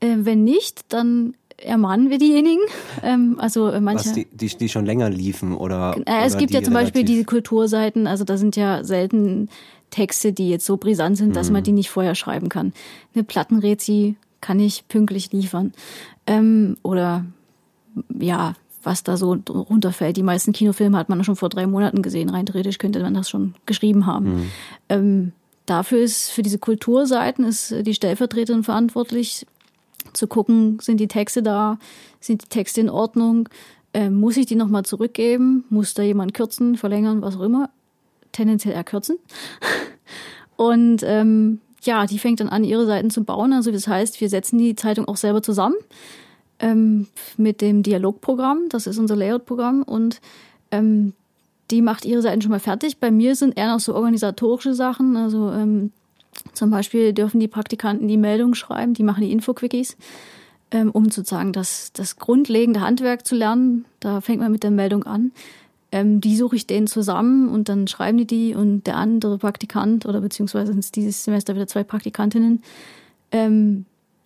[0.00, 2.62] Äh, wenn nicht, dann ermahnen wir diejenigen.
[3.04, 4.10] Ähm, also äh, manche.
[4.10, 5.96] Was, die, die, die schon länger liefen oder?
[6.06, 8.06] Äh, es oder gibt ja zum Beispiel diese Kulturseiten.
[8.06, 9.48] Also da sind ja selten
[9.90, 11.54] Texte, die jetzt so brisant sind, dass mhm.
[11.54, 12.72] man die nicht vorher schreiben kann.
[13.12, 15.72] Eine Plattenrezi kann ich pünktlich liefern.
[16.28, 17.24] Ähm, oder
[18.20, 20.16] ja, was da so runterfällt.
[20.16, 22.30] Die meisten Kinofilme hat man schon vor drei Monaten gesehen.
[22.30, 24.34] Rein theoretisch könnte man das schon geschrieben haben.
[24.34, 24.50] Mhm.
[24.88, 25.32] Ähm,
[25.66, 29.46] dafür ist für diese Kulturseiten ist die Stellvertreterin verantwortlich,
[30.12, 31.78] zu gucken, sind die Texte da,
[32.20, 33.48] sind die Texte in Ordnung,
[33.94, 37.70] ähm, muss ich die nochmal zurückgeben, muss da jemand kürzen, verlängern, was auch immer,
[38.32, 39.18] tendenziell eher kürzen.
[40.56, 43.52] Und ähm, ja, die fängt dann an, ihre Seiten zu bauen.
[43.52, 45.76] Also das heißt, wir setzen die Zeitung auch selber zusammen
[46.62, 48.68] ähm, mit dem Dialogprogramm.
[48.70, 50.20] Das ist unser Layout-Programm und
[50.70, 51.12] ähm,
[51.70, 52.98] die macht ihre Seiten schon mal fertig.
[52.98, 55.16] Bei mir sind eher noch so organisatorische Sachen.
[55.16, 55.92] Also ähm,
[56.54, 59.96] zum Beispiel dürfen die Praktikanten die Meldung schreiben, die machen die Info-Quickies,
[60.70, 63.84] ähm, um sozusagen das, das grundlegende Handwerk zu lernen.
[64.00, 65.32] Da fängt man mit der Meldung an.
[65.90, 70.06] Ähm, die suche ich denen zusammen und dann schreiben die die und der andere Praktikant
[70.06, 72.62] oder beziehungsweise sind es dieses Semester wieder zwei Praktikantinnen,
[73.30, 73.84] ähm,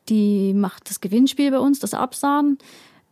[0.08, 2.58] die macht das Gewinnspiel bei uns, das Absahen.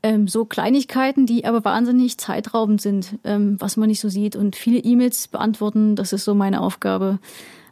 [0.03, 4.37] Ähm, so Kleinigkeiten, die aber wahnsinnig zeitraubend sind, ähm, was man nicht so sieht.
[4.37, 7.19] Und viele E-Mails beantworten, das ist so meine Aufgabe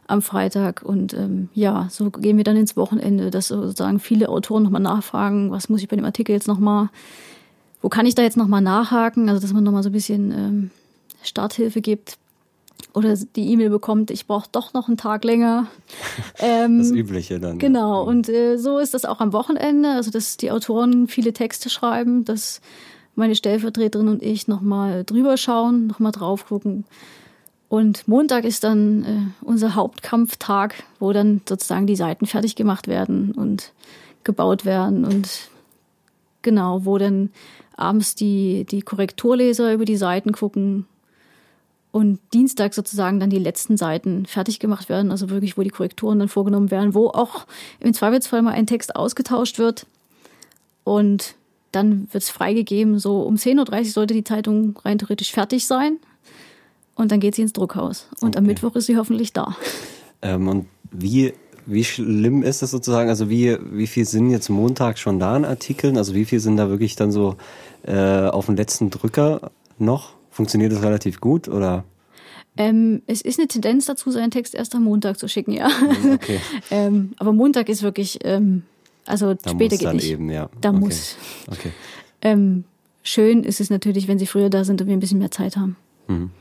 [0.07, 0.81] am Freitag.
[0.83, 5.51] Und ähm, ja, so gehen wir dann ins Wochenende, dass sozusagen viele Autoren nochmal nachfragen,
[5.51, 6.89] was muss ich bei dem Artikel jetzt nochmal,
[7.81, 9.29] wo kann ich da jetzt nochmal nachhaken?
[9.29, 10.71] Also dass man nochmal so ein bisschen ähm,
[11.21, 12.17] Starthilfe gibt
[12.93, 15.67] oder die E-Mail bekommt, ich brauche doch noch einen Tag länger.
[16.39, 17.59] Ähm, das Übliche dann.
[17.59, 21.69] Genau, und äh, so ist das auch am Wochenende, also dass die Autoren viele Texte
[21.69, 22.59] schreiben, dass
[23.15, 26.85] meine Stellvertreterin und ich nochmal drüber schauen, nochmal drauf gucken.
[27.69, 33.31] Und Montag ist dann äh, unser Hauptkampftag, wo dann sozusagen die Seiten fertig gemacht werden
[33.31, 33.71] und
[34.23, 35.29] gebaut werden und
[36.43, 37.31] Genau, wo dann
[37.75, 40.85] abends die, die Korrekturleser über die Seiten gucken
[41.93, 46.17] und Dienstag sozusagen dann die letzten Seiten fertig gemacht werden, also wirklich, wo die Korrekturen
[46.17, 47.45] dann vorgenommen werden, wo auch
[47.79, 49.85] im Zweifelsfall mal ein Text ausgetauscht wird
[50.83, 51.35] und
[51.71, 55.97] dann wird es freigegeben, so um 10.30 Uhr sollte die Zeitung rein theoretisch fertig sein
[56.95, 58.39] und dann geht sie ins Druckhaus und okay.
[58.39, 59.55] am Mittwoch ist sie hoffentlich da.
[60.23, 61.33] Ähm, und wie
[61.65, 63.09] wie schlimm ist es sozusagen?
[63.09, 65.97] Also wie, wie viel sind jetzt Montag schon da an Artikeln?
[65.97, 67.37] Also wie viel sind da wirklich dann so
[67.83, 70.13] äh, auf dem letzten Drücker noch?
[70.33, 71.85] Funktioniert das relativ gut oder?
[72.57, 75.69] Ähm, es ist eine Tendenz dazu, seinen Text erst am Montag zu schicken, ja.
[75.69, 76.39] Mhm, okay.
[76.71, 78.63] ähm, aber Montag ist wirklich, ähm,
[79.05, 80.09] also da später geht nicht.
[80.09, 80.49] Eben, ja.
[80.59, 80.79] Da okay.
[80.79, 81.17] muss.
[81.47, 81.71] Okay.
[82.21, 82.63] Ähm,
[83.03, 85.55] schön ist es natürlich, wenn sie früher da sind und wir ein bisschen mehr Zeit
[85.55, 85.77] haben.
[86.07, 86.31] Mhm.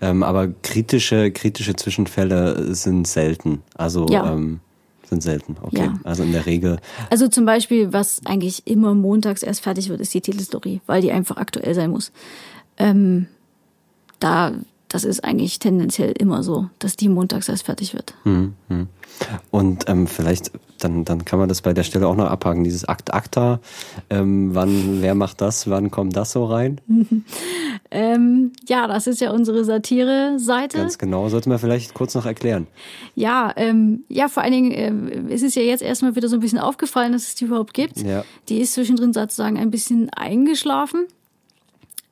[0.00, 3.62] Ähm, aber kritische, kritische Zwischenfälle sind selten.
[3.74, 4.32] Also ja.
[4.32, 4.60] ähm,
[5.08, 5.84] sind selten, okay.
[5.86, 5.94] Ja.
[6.04, 6.78] Also in der Regel.
[7.10, 11.12] Also zum Beispiel, was eigentlich immer montags erst fertig wird, ist die Titelstory, weil die
[11.12, 12.12] einfach aktuell sein muss.
[12.76, 13.26] Ähm,
[14.20, 14.52] da
[14.94, 18.14] das ist eigentlich tendenziell immer so, dass die montags erst fertig wird.
[18.22, 18.54] Mhm.
[19.50, 22.84] Und ähm, vielleicht, dann, dann kann man das bei der Stelle auch noch abhaken, dieses
[22.84, 23.58] Akt Akta.
[24.08, 25.68] Ähm, wann, wer macht das?
[25.68, 26.80] Wann kommt das so rein?
[27.90, 30.78] ähm, ja, das ist ja unsere Satire-Seite.
[30.78, 32.68] Ganz genau, sollte man vielleicht kurz noch erklären.
[33.16, 36.40] Ja, ähm, ja, vor allen Dingen äh, ist es ja jetzt erstmal wieder so ein
[36.40, 38.00] bisschen aufgefallen, dass es die überhaupt gibt.
[38.00, 38.24] Ja.
[38.48, 41.06] Die ist zwischendrin sozusagen ein bisschen eingeschlafen,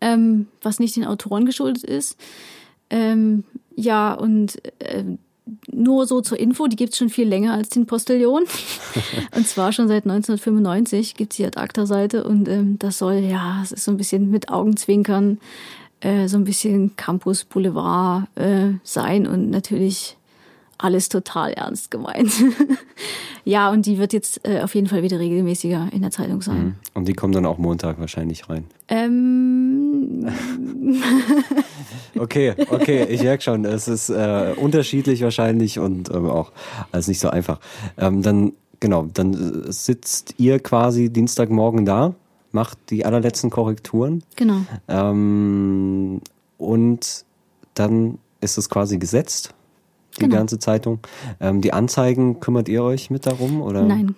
[0.02, 2.18] ähm, was nicht den Autoren geschuldet ist.
[2.90, 5.04] Ähm, ja, und äh,
[5.70, 8.44] nur so zur Info, die gibt's schon viel länger als den Postillon.
[9.36, 13.84] und zwar schon seit 1995 gibt's die Ad-Acta-Seite und ähm, das soll, ja, es ist
[13.84, 15.38] so ein bisschen mit Augenzwinkern,
[16.00, 20.16] äh, so ein bisschen Campus Boulevard äh, sein und natürlich
[20.82, 22.32] alles total ernst gemeint.
[23.44, 26.64] ja, und die wird jetzt äh, auf jeden Fall wieder regelmäßiger in der Zeitung sein.
[26.64, 26.74] Mhm.
[26.94, 28.64] Und die kommen dann auch Montag wahrscheinlich rein.
[28.88, 30.28] Ähm.
[32.18, 36.52] okay, okay, ich merke schon, es ist äh, unterschiedlich wahrscheinlich und ähm, auch
[36.90, 37.60] alles nicht so einfach.
[37.96, 42.14] Ähm, dann, genau, dann äh, sitzt ihr quasi Dienstagmorgen da,
[42.50, 44.24] macht die allerletzten Korrekturen.
[44.36, 44.62] Genau.
[44.88, 46.20] Ähm,
[46.58, 47.24] und
[47.74, 49.54] dann ist es quasi gesetzt
[50.16, 50.36] die genau.
[50.36, 51.00] ganze Zeitung.
[51.40, 53.62] Ähm, die Anzeigen, kümmert ihr euch mit darum?
[53.62, 53.82] Oder?
[53.82, 54.14] Nein.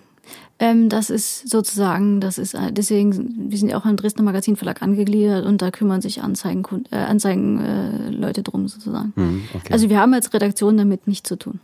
[0.58, 4.82] Ähm, das ist sozusagen, das ist äh, deswegen, wir sind ja auch an Dresdner Magazinverlag
[4.82, 9.12] angegliedert und da kümmern sich Anzeigen, äh, Anzeigen äh, Leute drum sozusagen.
[9.16, 9.72] Mhm, okay.
[9.72, 11.58] Also wir haben als Redaktion damit nichts zu tun.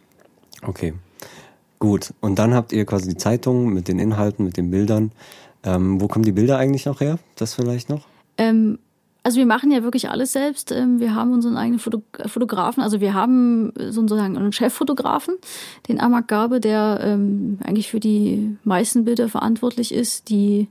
[0.63, 0.95] Okay.
[1.79, 2.13] Gut.
[2.21, 5.13] Und dann habt ihr quasi die Zeitung mit den Inhalten, mit den Bildern.
[5.63, 7.19] Ähm, wo kommen die Bilder eigentlich noch her?
[7.37, 8.07] Das vielleicht noch?
[8.37, 8.79] Ähm,
[9.23, 10.73] also wir machen ja wirklich alles selbst.
[10.73, 15.35] Ähm, wir haben unseren eigenen Fotografen, also wir haben sozusagen einen Cheffotografen,
[15.89, 20.69] den Amak Gabe, der ähm, eigentlich für die meisten Bilder verantwortlich ist, die,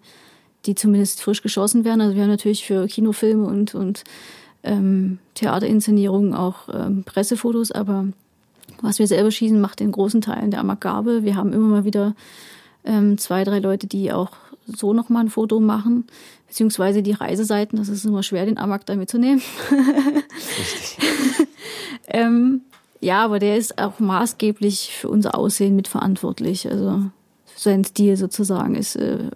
[0.66, 2.02] die zumindest frisch geschossen werden.
[2.02, 4.04] Also wir haben natürlich für Kinofilme und, und
[4.64, 8.08] ähm, Theaterinszenierungen auch ähm, Pressefotos, aber
[8.82, 11.24] was wir selber schießen, macht den großen Teil der Amak Gabe.
[11.24, 12.16] Wir haben immer mal wieder
[12.84, 14.32] ähm, zwei, drei Leute, die auch
[14.76, 16.06] so nochmal ein Foto machen,
[16.48, 19.42] beziehungsweise die Reiseseiten, das ist immer schwer, den Amag da mitzunehmen.
[19.72, 20.98] Richtig.
[22.08, 22.62] ähm,
[23.02, 26.70] ja, aber der ist auch maßgeblich für unser Aussehen mitverantwortlich.
[26.70, 27.04] Also
[27.56, 29.30] sein Stil sozusagen ist, äh,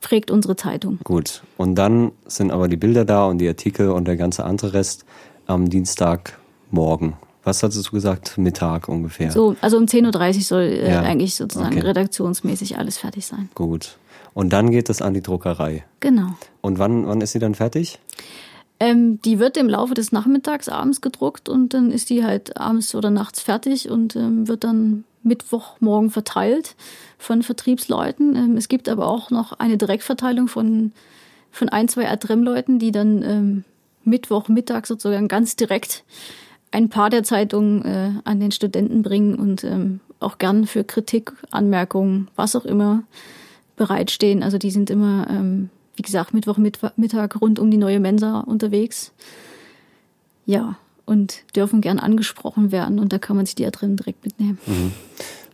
[0.00, 0.98] prägt unsere Zeitung.
[1.04, 1.42] Gut.
[1.56, 5.04] Und dann sind aber die Bilder da und die Artikel und der ganze andere Rest
[5.46, 7.14] am Dienstagmorgen.
[7.42, 8.38] Was hattest du gesagt?
[8.38, 9.30] Mittag ungefähr.
[9.30, 11.02] So, also um 10.30 Uhr soll äh, ja.
[11.02, 11.86] eigentlich sozusagen okay.
[11.86, 13.50] redaktionsmäßig alles fertig sein.
[13.54, 13.98] Gut.
[14.34, 15.84] Und dann geht es an die Druckerei.
[16.00, 16.34] Genau.
[16.60, 18.00] Und wann, wann ist sie dann fertig?
[18.80, 22.94] Ähm, die wird im Laufe des Nachmittags abends gedruckt und dann ist die halt abends
[22.94, 26.74] oder nachts fertig und ähm, wird dann Mittwochmorgen verteilt
[27.16, 28.34] von Vertriebsleuten.
[28.34, 30.92] Ähm, es gibt aber auch noch eine Direktverteilung von,
[31.52, 33.64] von ein, zwei Adrem-Leuten, die dann ähm,
[34.04, 36.04] Mittwochmittag sozusagen ganz direkt
[36.72, 41.32] ein paar der Zeitungen äh, an den Studenten bringen und ähm, auch gern für Kritik,
[41.52, 43.04] Anmerkungen, was auch immer
[43.76, 44.42] bereitstehen.
[44.42, 46.58] Also die sind immer, ähm, wie gesagt, Mittwoch,
[46.96, 49.12] Mittag rund um die neue Mensa unterwegs.
[50.46, 54.58] Ja, und dürfen gern angesprochen werden und da kann man sich die drin direkt mitnehmen.
[54.66, 54.92] Mhm.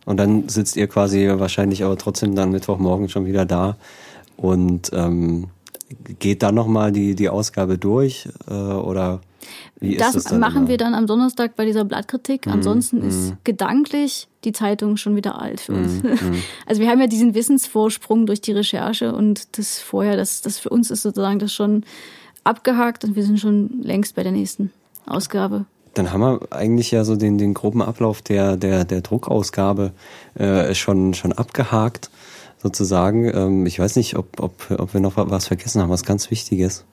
[0.05, 3.77] Und dann sitzt ihr quasi wahrscheinlich aber trotzdem dann Mittwochmorgen schon wieder da
[4.37, 5.47] und ähm,
[6.19, 9.21] geht dann nochmal die, die Ausgabe durch äh, oder
[9.79, 10.67] wie das, das machen immer?
[10.69, 12.45] wir dann am Donnerstag bei dieser Blattkritik.
[12.45, 12.53] Mhm.
[12.53, 13.07] Ansonsten mhm.
[13.09, 16.03] ist gedanklich die Zeitung schon wieder alt für uns.
[16.03, 16.09] Mhm.
[16.09, 16.43] mhm.
[16.65, 20.69] Also wir haben ja diesen Wissensvorsprung durch die Recherche und das vorher, das, das für
[20.69, 21.83] uns ist sozusagen das schon
[22.43, 24.71] abgehakt und wir sind schon längst bei der nächsten
[25.05, 25.65] Ausgabe.
[25.93, 29.91] Dann haben wir eigentlich ja so den, den groben Ablauf der, der, der Druckausgabe
[30.35, 32.09] äh, schon, schon abgehakt.
[32.61, 33.25] sozusagen.
[33.33, 36.85] Ähm, ich weiß nicht, ob, ob, ob wir noch was vergessen haben, was ganz Wichtiges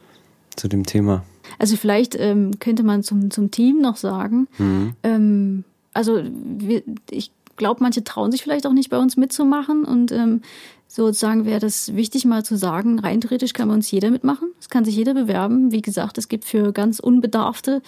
[0.56, 1.22] zu dem Thema.
[1.58, 4.94] Also vielleicht ähm, könnte man zum, zum Team noch sagen, mhm.
[5.02, 10.12] ähm, also wir, ich glaube, manche trauen sich vielleicht auch nicht bei uns mitzumachen und
[10.12, 10.42] ähm,
[10.87, 14.48] sozusagen wäre das wichtig mal zu sagen, rein theoretisch kann bei uns jeder mitmachen.
[14.58, 15.70] Es kann sich jeder bewerben.
[15.70, 17.82] Wie gesagt, es gibt für ganz Unbedarfte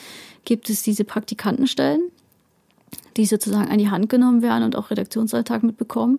[0.44, 2.02] gibt es diese Praktikantenstellen,
[3.16, 6.18] die sozusagen an die Hand genommen werden und auch Redaktionsalltag mitbekommen.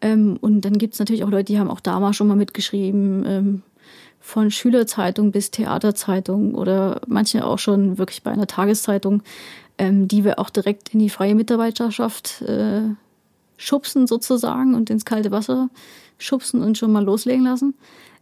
[0.00, 3.24] Ähm, und dann gibt es natürlich auch Leute, die haben auch damals schon mal mitgeschrieben,
[3.26, 3.62] ähm,
[4.24, 9.22] von Schülerzeitung bis Theaterzeitung oder manche auch schon wirklich bei einer Tageszeitung,
[9.76, 12.80] ähm, die wir auch direkt in die freie Mitarbeiterschaft äh,
[13.58, 15.68] schubsen sozusagen und ins kalte Wasser
[16.16, 17.74] schubsen und schon mal loslegen lassen.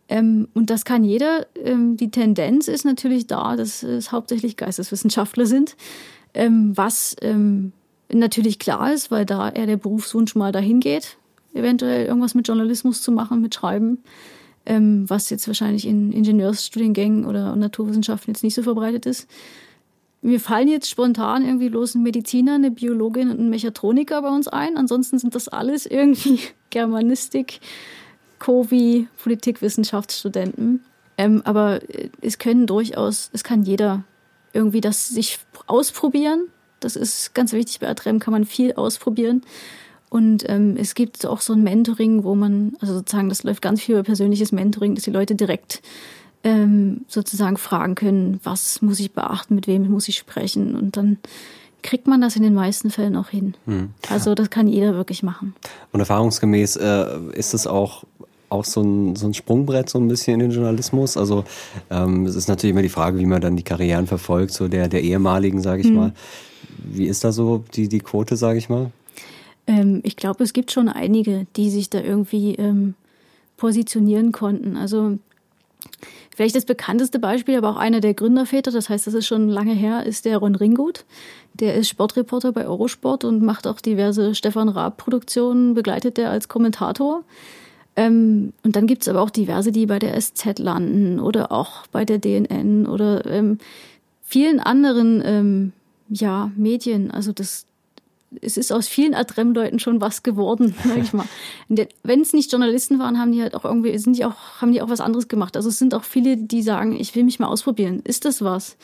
[0.09, 1.47] Ähm, und das kann jeder.
[1.55, 5.77] Ähm, die Tendenz ist natürlich da, dass es hauptsächlich Geisteswissenschaftler sind,
[6.35, 7.73] ähm, was ähm,
[8.13, 11.17] natürlich klar ist, weil da eher der Berufswunsch mal dahin geht,
[11.55, 13.99] eventuell irgendwas mit Journalismus zu machen, mit Schreiben,
[14.67, 19.29] ähm, was jetzt wahrscheinlich in Ingenieursstudiengängen oder Naturwissenschaften jetzt nicht so verbreitet ist.
[20.21, 24.47] Mir fallen jetzt spontan irgendwie bloß ein Mediziner, eine Biologin und ein Mechatroniker bei uns
[24.47, 24.77] ein.
[24.77, 26.39] Ansonsten sind das alles irgendwie
[26.71, 27.61] Germanistik,
[28.39, 30.85] Kovi, Politikwissenschaftsstudenten.
[31.19, 31.81] Ähm, aber
[32.21, 34.05] es können durchaus, es kann jeder
[34.53, 36.49] irgendwie das sich ausprobieren.
[36.79, 37.81] Das ist ganz wichtig.
[37.81, 39.43] Bei Atrem kann man viel ausprobieren.
[40.13, 43.81] Und ähm, es gibt auch so ein Mentoring, wo man, also sozusagen, das läuft ganz
[43.81, 45.81] viel über persönliches Mentoring, dass die Leute direkt
[46.45, 50.75] ähm, sozusagen fragen können, was muss ich beachten, mit wem muss ich sprechen.
[50.75, 51.17] Und dann
[51.81, 53.55] kriegt man das in den meisten Fällen auch hin.
[53.65, 53.89] Hm.
[54.11, 55.55] Also das kann jeder wirklich machen.
[55.93, 58.05] Und erfahrungsgemäß äh, ist es auch
[58.51, 61.17] auch so ein, so ein Sprungbrett so ein bisschen in den Journalismus.
[61.17, 61.45] Also
[61.89, 64.89] ähm, es ist natürlich immer die Frage, wie man dann die Karrieren verfolgt, so der,
[64.89, 65.95] der ehemaligen, sage ich hm.
[65.95, 66.13] mal.
[66.85, 68.91] Wie ist da so die, die Quote, sage ich mal?
[69.67, 72.95] Ähm, ich glaube, es gibt schon einige, die sich da irgendwie ähm,
[73.57, 74.77] positionieren konnten.
[74.77, 75.19] Also
[76.35, 79.75] Vielleicht das bekannteste Beispiel, aber auch einer der Gründerväter, das heißt, das ist schon lange
[79.75, 81.05] her, ist der Ron Ringgut.
[81.55, 87.25] Der ist Sportreporter bei Eurosport und macht auch diverse Stefan Raab-Produktionen, begleitet der als Kommentator.
[87.97, 92.07] Ähm, und dann gibt's aber auch diverse, die bei der SZ landen oder auch bei
[92.07, 93.59] der DNN oder ähm,
[94.23, 95.73] vielen anderen ähm,
[96.09, 97.11] ja, Medien.
[97.11, 97.67] Also das,
[98.41, 101.27] es ist aus vielen Adrem-Leuten schon was geworden, sag ich mal.
[102.03, 104.83] Wenn es nicht Journalisten waren, haben die halt auch irgendwie, sind die auch, haben die
[104.83, 105.57] auch was anderes gemacht.
[105.57, 108.01] Also es sind auch viele, die sagen, ich will mich mal ausprobieren.
[108.05, 108.77] Ist das was?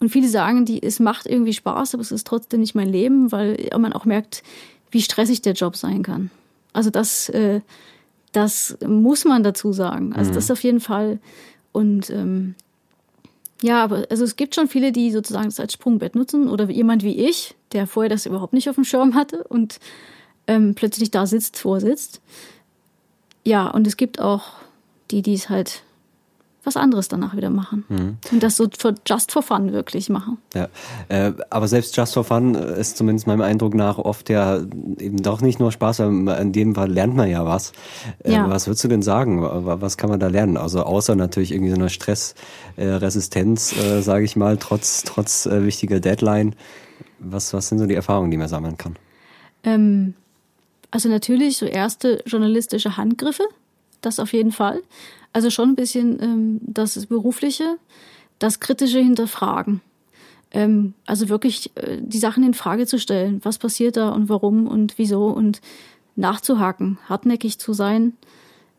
[0.00, 3.32] Und viele sagen, die, es macht irgendwie Spaß, aber es ist trotzdem nicht mein Leben,
[3.32, 4.42] weil man auch merkt,
[4.90, 6.30] wie stressig der Job sein kann.
[6.72, 7.60] Also das, äh,
[8.32, 10.12] das muss man dazu sagen.
[10.12, 10.34] Also mhm.
[10.34, 11.18] das auf jeden Fall.
[11.72, 12.54] Und ähm,
[13.62, 17.02] ja, aber also es gibt schon viele, die sozusagen das als Sprungbett nutzen oder jemand
[17.02, 19.78] wie ich, der vorher das überhaupt nicht auf dem Schirm hatte und
[20.46, 22.20] ähm, plötzlich da sitzt, vorsitzt.
[23.44, 24.52] Ja, und es gibt auch
[25.10, 25.82] die, die es halt
[26.66, 27.84] was anderes danach wieder machen.
[27.88, 28.16] Mhm.
[28.32, 30.38] Und das so for, just for fun wirklich machen.
[30.54, 30.68] Ja,
[31.08, 35.40] äh, aber selbst just for fun ist zumindest meinem Eindruck nach oft ja eben doch
[35.40, 37.72] nicht nur Spaß, weil in dem Fall lernt man ja was.
[38.22, 38.48] Äh, ja.
[38.48, 39.42] Was würdest du denn sagen?
[39.42, 40.56] Was kann man da lernen?
[40.56, 46.00] Also außer natürlich irgendwie so eine Stressresistenz, äh, sage ich mal, trotz, trotz äh, wichtiger
[46.00, 46.54] Deadline.
[47.18, 48.96] Was, was sind so die Erfahrungen, die man sammeln kann?
[49.64, 50.14] Ähm,
[50.90, 53.44] also natürlich so erste journalistische Handgriffe,
[54.00, 54.82] das auf jeden Fall.
[55.34, 57.76] Also schon ein bisschen ähm, das Berufliche,
[58.38, 59.82] das kritische Hinterfragen.
[60.52, 63.40] Ähm, also wirklich äh, die Sachen in Frage zu stellen.
[63.42, 65.60] Was passiert da und warum und wieso und
[66.16, 68.12] nachzuhaken, hartnäckig zu sein.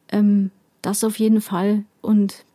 [0.09, 1.83] Ähm, das auf jeden Fall.
[2.01, 2.45] Und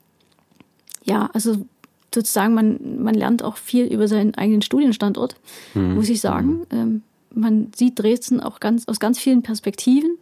[1.04, 1.66] ja, also
[2.14, 5.36] sozusagen, man, man lernt auch viel über seinen eigenen Studienstandort,
[5.74, 5.94] mhm.
[5.94, 6.60] muss ich sagen.
[6.60, 6.66] Mhm.
[6.70, 10.16] Ähm, man sieht Dresden auch ganz, aus ganz vielen Perspektiven.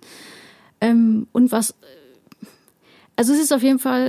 [0.80, 1.74] Ähm, und was
[3.18, 4.06] also es ist auf jeden Fall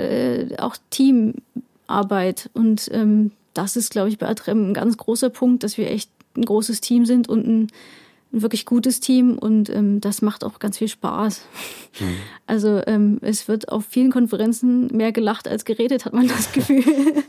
[0.52, 5.64] äh, auch Teamarbeit und ähm, das ist, glaube ich, bei Atrem ein ganz großer Punkt,
[5.64, 7.68] dass wir echt ein großes Team sind und ein,
[8.32, 11.42] ein wirklich gutes Team und ähm, das macht auch ganz viel Spaß.
[12.00, 12.06] Mhm.
[12.46, 16.84] Also ähm, es wird auf vielen Konferenzen mehr gelacht als geredet, hat man das Gefühl.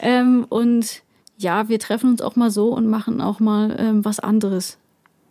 [0.00, 1.02] ähm, und
[1.36, 4.78] ja, wir treffen uns auch mal so und machen auch mal ähm, was anderes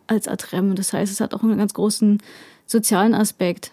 [0.06, 0.74] als Atrem.
[0.74, 2.22] Das heißt, es hat auch einen ganz großen
[2.66, 3.72] sozialen Aspekt.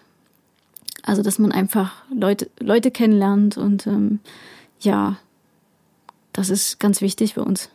[1.06, 4.20] Also, dass man einfach Leute, Leute kennenlernt und ähm,
[4.80, 5.16] ja,
[6.32, 7.70] das ist ganz wichtig für uns.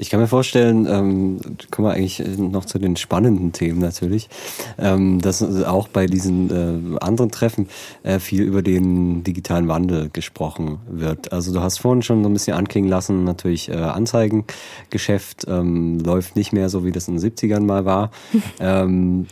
[0.00, 1.40] Ich kann mir vorstellen, ähm,
[1.70, 4.30] kommen wir eigentlich noch zu den spannenden Themen natürlich,
[4.78, 7.68] ähm, dass auch bei diesen äh, anderen Treffen
[8.02, 11.34] äh, viel über den digitalen Wandel gesprochen wird.
[11.34, 16.34] Also du hast vorhin schon so ein bisschen anklingen lassen, natürlich äh, Anzeigengeschäft ähm, läuft
[16.34, 18.10] nicht mehr so, wie das in den 70ern mal war.
[18.58, 19.26] ähm,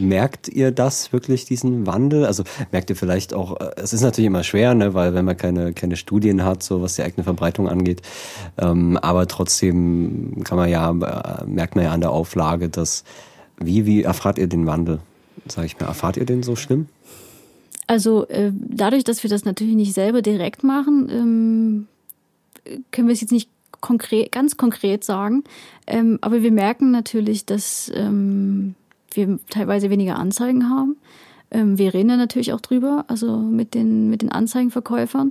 [0.00, 2.24] merkt ihr das wirklich, diesen Wandel?
[2.24, 5.36] Also merkt ihr vielleicht auch, äh, es ist natürlich immer schwer, ne, weil wenn man
[5.36, 8.00] keine, keine Studien hat, so was die eigene Verbreitung angeht,
[8.56, 10.13] ähm, aber trotzdem
[10.44, 13.04] kann man ja, äh, merkt man ja an der Auflage, dass,
[13.58, 15.00] wie, wie erfahrt ihr den Wandel?
[15.46, 16.88] Sag ich mal, erfahrt ihr den so schlimm?
[17.86, 21.86] Also äh, dadurch, dass wir das natürlich nicht selber direkt machen, ähm,
[22.90, 23.50] können wir es jetzt nicht
[23.80, 25.44] konkret, ganz konkret sagen.
[25.86, 28.74] Ähm, aber wir merken natürlich, dass ähm,
[29.12, 30.96] wir teilweise weniger Anzeigen haben.
[31.50, 35.30] Wir reden da natürlich auch drüber, also mit den, mit den Anzeigenverkäufern.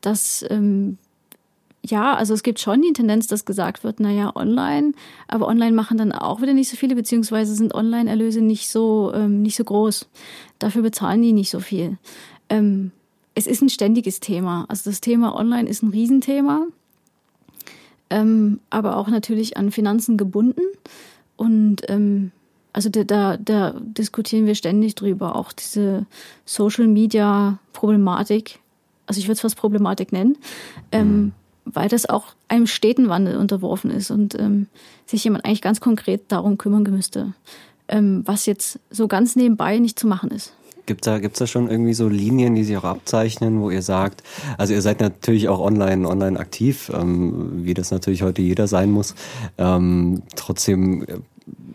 [0.00, 0.44] Dass
[1.86, 4.94] ja, also es gibt schon die Tendenz, dass gesagt wird, naja, online,
[5.28, 9.42] aber online machen dann auch wieder nicht so viele, beziehungsweise sind Online-Erlöse nicht so, ähm,
[9.42, 10.08] nicht so groß.
[10.58, 11.98] Dafür bezahlen die nicht so viel.
[12.48, 12.90] Ähm,
[13.34, 14.64] es ist ein ständiges Thema.
[14.68, 16.68] Also das Thema Online ist ein Riesenthema,
[18.08, 20.62] ähm, aber auch natürlich an Finanzen gebunden.
[21.36, 22.30] Und ähm,
[22.72, 26.06] also da, da, da diskutieren wir ständig drüber, auch diese
[26.46, 28.60] Social-Media-Problematik.
[29.06, 30.38] Also ich würde es fast Problematik nennen.
[30.90, 31.32] Ähm, mhm
[31.64, 34.66] weil das auch einem steten Wandel unterworfen ist und ähm,
[35.06, 37.34] sich jemand eigentlich ganz konkret darum kümmern müsste,
[37.88, 40.52] ähm, was jetzt so ganz nebenbei nicht zu machen ist.
[40.86, 44.22] Gibt da, gibt's da schon irgendwie so Linien, die sich auch abzeichnen, wo ihr sagt,
[44.58, 48.90] also ihr seid natürlich auch online, online aktiv, ähm, wie das natürlich heute jeder sein
[48.90, 49.14] muss.
[49.56, 51.06] Ähm, trotzdem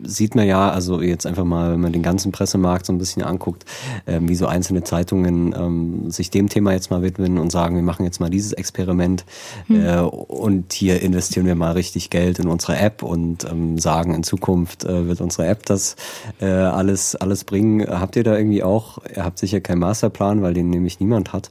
[0.02, 3.22] sieht man ja, also jetzt einfach mal, wenn man den ganzen Pressemarkt so ein bisschen
[3.22, 3.64] anguckt,
[4.06, 7.82] ähm, wie so einzelne Zeitungen ähm, sich dem Thema jetzt mal widmen und sagen, wir
[7.82, 9.24] machen jetzt mal dieses Experiment
[9.66, 9.84] hm.
[9.84, 14.22] äh, und hier investieren wir mal richtig Geld in unsere App und ähm, sagen, in
[14.22, 15.96] Zukunft äh, wird unsere App das
[16.40, 17.86] äh, alles, alles bringen.
[17.88, 21.48] Habt ihr da irgendwie auch, ihr habt sicher keinen Masterplan, weil den nämlich niemand hat,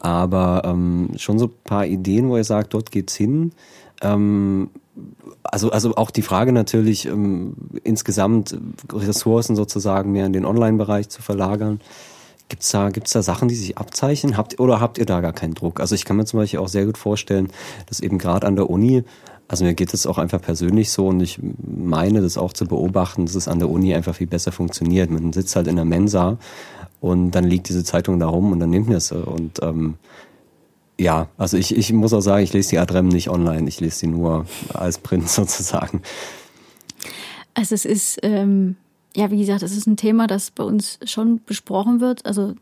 [0.00, 3.52] aber ähm, schon so ein paar Ideen, wo ihr sagt, dort geht's hin.
[4.00, 4.70] Ähm,
[5.42, 8.56] also, also auch die Frage natürlich, ähm, insgesamt
[8.92, 11.80] Ressourcen sozusagen mehr in den Online-Bereich zu verlagern.
[12.48, 14.36] Gibt's da, gibt's da Sachen, die sich abzeichnen?
[14.36, 15.80] Habt, oder habt ihr da gar keinen Druck?
[15.80, 17.48] Also ich kann mir zum Beispiel auch sehr gut vorstellen,
[17.86, 19.04] dass eben gerade an der Uni,
[19.48, 23.26] also mir geht es auch einfach persönlich so und ich meine das auch zu beobachten,
[23.26, 25.10] dass es an der Uni einfach viel besser funktioniert.
[25.10, 26.38] Man sitzt halt in der Mensa
[27.00, 29.12] und dann liegt diese Zeitung da rum und dann nimmt man es.
[29.12, 29.94] Und ähm,
[30.98, 33.98] ja, also ich, ich muss auch sagen, ich lese die Adrem nicht online, ich lese
[33.98, 36.02] sie nur als Print sozusagen.
[37.54, 38.76] Also es ist, ähm,
[39.16, 42.26] ja, wie gesagt, es ist ein Thema, das bei uns schon besprochen wird.
[42.26, 42.54] Also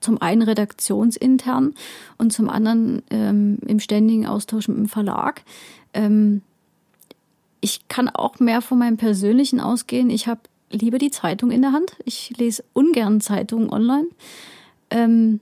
[0.00, 1.74] zum einen redaktionsintern
[2.18, 5.42] und zum anderen ähm, im ständigen Austausch mit dem Verlag.
[5.94, 6.42] Ähm,
[7.60, 10.10] ich kann auch mehr von meinem persönlichen ausgehen.
[10.10, 11.96] Ich habe lieber die Zeitung in der Hand.
[12.04, 14.06] Ich lese ungern Zeitungen online.
[14.90, 15.40] Ähm,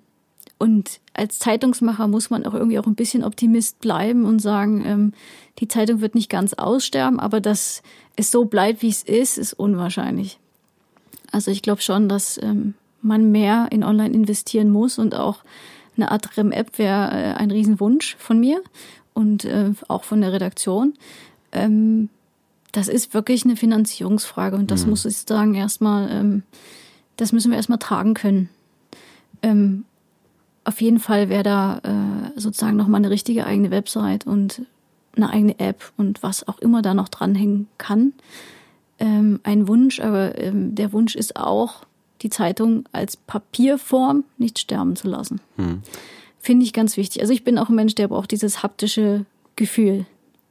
[0.58, 5.12] und als Zeitungsmacher muss man auch irgendwie auch ein bisschen Optimist bleiben und sagen, ähm,
[5.58, 7.82] die Zeitung wird nicht ganz aussterben, aber dass
[8.16, 10.38] es so bleibt, wie es ist, ist unwahrscheinlich.
[11.30, 15.38] Also ich glaube schon, dass ähm, man mehr in Online investieren muss und auch
[15.96, 18.62] eine Art REM-App wäre äh, ein Riesenwunsch von mir
[19.12, 20.94] und äh, auch von der Redaktion.
[21.52, 22.08] Ähm,
[22.72, 24.90] das ist wirklich eine Finanzierungsfrage und das mhm.
[24.90, 26.42] muss ich sagen erstmal, ähm,
[27.16, 28.48] das müssen wir erstmal tragen können.
[29.42, 29.84] Ähm,
[30.64, 34.62] auf jeden Fall wäre da äh, sozusagen nochmal eine richtige eigene Website und
[35.16, 38.12] eine eigene App und was auch immer da noch dranhängen kann.
[38.98, 41.84] Ähm, ein Wunsch, aber ähm, der Wunsch ist auch,
[42.22, 45.40] die Zeitung als Papierform nicht sterben zu lassen.
[45.56, 45.82] Hm.
[46.40, 47.20] Finde ich ganz wichtig.
[47.20, 50.06] Also ich bin auch ein Mensch, der braucht dieses haptische Gefühl.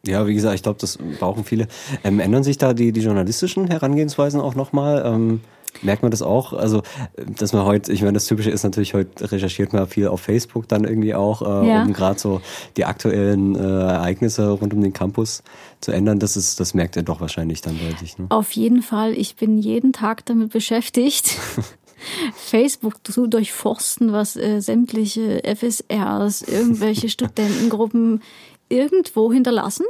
[0.05, 1.68] Ja, wie gesagt, ich glaube, das brauchen viele.
[2.03, 5.03] Ähm, ändern sich da die, die journalistischen Herangehensweisen auch nochmal?
[5.05, 5.41] Ähm
[5.82, 6.53] Merkt man das auch?
[6.53, 6.82] Also,
[7.17, 10.67] dass man heute, ich meine, das Typische ist natürlich, heute recherchiert man viel auf Facebook
[10.67, 11.84] dann irgendwie auch, äh, ja.
[11.84, 12.41] um gerade so
[12.78, 15.43] die aktuellen äh, Ereignisse rund um den Campus
[15.82, 16.19] zu ändern.
[16.19, 18.17] Das ist, das merkt ihr doch wahrscheinlich dann deutlich.
[18.17, 18.28] Ne?
[18.30, 19.13] Auf jeden Fall.
[19.13, 21.38] Ich bin jeden Tag damit beschäftigt.
[22.36, 28.21] Facebook zu durchforsten, was äh, sämtliche FSRs, irgendwelche Studentengruppen
[28.69, 29.86] irgendwo hinterlassen,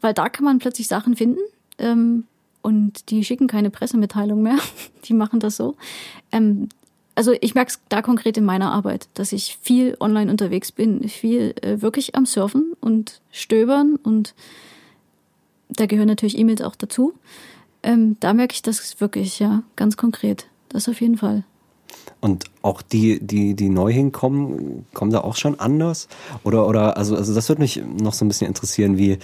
[0.00, 1.40] weil da kann man plötzlich Sachen finden.
[1.78, 2.24] Ähm,
[2.62, 4.58] und die schicken keine Pressemitteilung mehr.
[5.04, 5.76] Die machen das so.
[6.32, 6.68] Ähm,
[7.14, 11.08] also ich merke es da konkret in meiner Arbeit, dass ich viel online unterwegs bin,
[11.08, 14.34] viel äh, wirklich am Surfen und Stöbern und
[15.68, 17.14] da gehören natürlich E-Mails auch dazu.
[17.82, 20.46] Ähm, da merke ich das wirklich, ja, ganz konkret.
[20.68, 21.44] Das auf jeden Fall.
[22.20, 26.08] Und auch die, die, die neu hinkommen, kommen da auch schon anders?
[26.44, 29.18] Oder, oder, also, also das würde mich noch so ein bisschen interessieren, wie,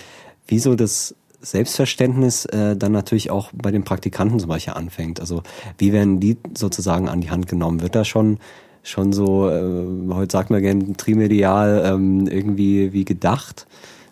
[0.47, 1.15] wie so das
[1.45, 5.21] Selbstverständnis äh, dann natürlich auch bei den Praktikanten zum Beispiel anfängt.
[5.21, 5.43] Also
[5.79, 7.81] wie werden die sozusagen an die Hand genommen?
[7.81, 8.39] Wird da schon
[8.83, 13.67] schon so, äh, heute sagt man gerne trimedial ähm, irgendwie wie gedacht?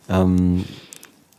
[0.08, 0.64] Ähm,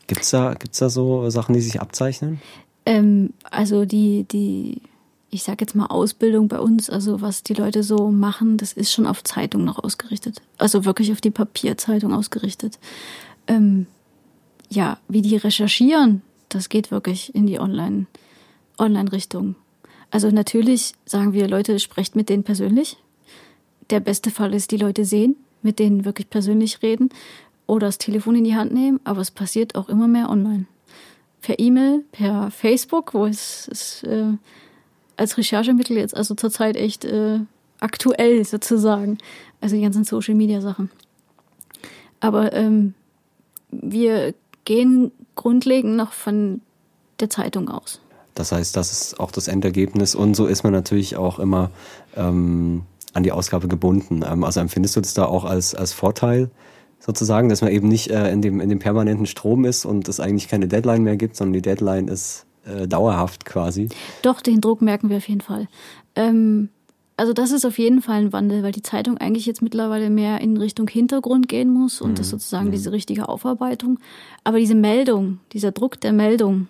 [0.07, 2.41] gibt's da gibt's da so Sachen, die sich abzeichnen?
[2.85, 4.81] Ähm, also die die
[5.33, 8.93] ich sage jetzt mal Ausbildung bei uns, also was die Leute so machen, das ist
[8.93, 10.43] schon auf Zeitung noch ausgerichtet.
[10.59, 12.77] Also wirklich auf die Papierzeitung ausgerichtet.
[13.47, 13.87] Ähm,
[14.73, 18.05] ja, wie die recherchieren, das geht wirklich in die Online,
[18.77, 19.55] Online-Richtung.
[20.11, 22.97] Also natürlich sagen wir, Leute, sprecht mit denen persönlich.
[23.89, 27.09] Der beste Fall ist, die Leute sehen, mit denen wirklich persönlich reden
[27.67, 30.65] oder das Telefon in die Hand nehmen, aber es passiert auch immer mehr online.
[31.41, 34.33] Per E-Mail, per Facebook, wo es, es äh,
[35.17, 37.39] als Recherchemittel jetzt also zurzeit echt äh,
[37.79, 39.17] aktuell sozusagen.
[39.61, 40.89] Also die ganzen Social-Media-Sachen.
[42.19, 42.93] Aber ähm,
[43.71, 44.33] wir
[44.65, 46.61] gehen grundlegend noch von
[47.19, 48.01] der Zeitung aus.
[48.35, 51.69] Das heißt, das ist auch das Endergebnis und so ist man natürlich auch immer
[52.15, 52.83] ähm,
[53.13, 54.23] an die Ausgabe gebunden.
[54.27, 56.49] Ähm, also empfindest du das da auch als, als Vorteil
[56.99, 60.19] sozusagen, dass man eben nicht äh, in, dem, in dem permanenten Strom ist und es
[60.19, 63.89] eigentlich keine Deadline mehr gibt, sondern die Deadline ist äh, dauerhaft quasi?
[64.21, 65.67] Doch, den Druck merken wir auf jeden Fall.
[66.15, 66.69] Ähm,
[67.15, 70.41] also das ist auf jeden Fall ein Wandel, weil die Zeitung eigentlich jetzt mittlerweile mehr
[70.41, 72.15] in Richtung Hintergrund gehen muss und mhm.
[72.15, 72.71] das sozusagen mhm.
[72.71, 73.99] diese richtige Aufarbeitung.
[74.43, 76.67] Aber diese Meldung, dieser Druck der Meldung,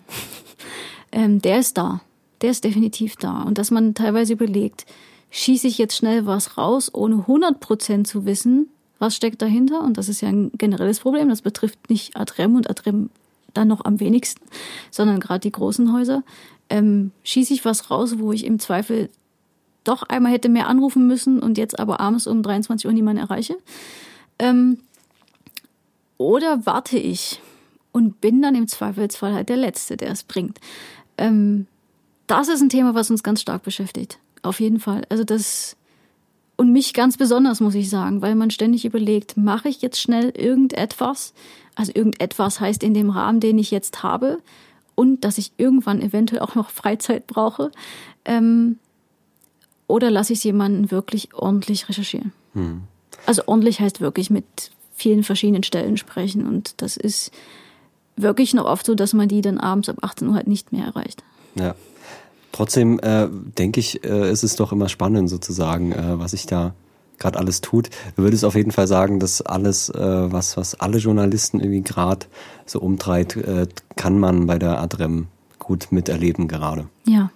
[1.12, 2.02] ähm, der ist da.
[2.42, 3.42] Der ist definitiv da.
[3.42, 4.84] Und dass man teilweise überlegt,
[5.30, 8.68] schieße ich jetzt schnell was raus, ohne 100 Prozent zu wissen,
[8.98, 9.82] was steckt dahinter.
[9.82, 11.30] Und das ist ja ein generelles Problem.
[11.30, 13.08] Das betrifft nicht Adrem und Adrem
[13.54, 14.44] dann noch am wenigsten,
[14.90, 16.22] sondern gerade die großen Häuser.
[16.68, 19.08] Ähm, schieße ich was raus, wo ich im Zweifel
[19.84, 23.56] doch einmal hätte mehr anrufen müssen und jetzt aber abends um 23 Uhr niemanden erreiche?
[24.38, 24.78] Ähm,
[26.16, 27.40] oder warte ich
[27.92, 30.58] und bin dann im Zweifelsfall halt der Letzte, der es bringt?
[31.18, 31.66] Ähm,
[32.26, 34.18] das ist ein Thema, was uns ganz stark beschäftigt.
[34.42, 35.02] Auf jeden Fall.
[35.08, 35.76] Also das,
[36.56, 40.30] und mich ganz besonders, muss ich sagen, weil man ständig überlegt, mache ich jetzt schnell
[40.30, 41.34] irgendetwas?
[41.74, 44.38] Also irgendetwas heißt in dem Rahmen, den ich jetzt habe
[44.94, 47.70] und dass ich irgendwann eventuell auch noch Freizeit brauche.
[48.24, 48.78] Ähm,
[49.86, 52.32] oder lasse ich es jemanden wirklich ordentlich recherchieren?
[52.54, 52.82] Hm.
[53.26, 54.44] Also ordentlich heißt wirklich mit
[54.94, 56.46] vielen verschiedenen Stellen sprechen.
[56.46, 57.30] Und das ist
[58.16, 60.86] wirklich noch oft so, dass man die dann abends ab 18 Uhr halt nicht mehr
[60.86, 61.22] erreicht.
[61.54, 61.74] Ja.
[62.52, 66.72] Trotzdem äh, denke ich, äh, ist es doch immer spannend sozusagen, äh, was sich da
[67.18, 67.90] gerade alles tut.
[68.16, 72.26] Du würdest auf jeden Fall sagen, dass alles, äh, was, was alle Journalisten irgendwie gerade
[72.64, 73.66] so umtreibt, äh,
[73.96, 75.26] kann man bei der Adrem
[75.58, 76.86] gut miterleben gerade.
[77.06, 77.30] Ja,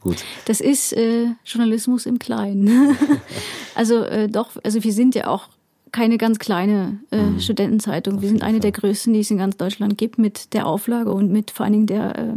[0.00, 0.24] Gut.
[0.46, 2.96] Das ist äh, Journalismus im Kleinen.
[3.74, 5.48] also äh, doch, also wir sind ja auch
[5.92, 7.40] keine ganz kleine äh, mhm.
[7.40, 8.22] Studentenzeitung.
[8.22, 11.30] Wir sind eine der größten, die es in ganz Deutschland gibt, mit der Auflage und
[11.30, 12.32] mit vor allen Dingen der äh,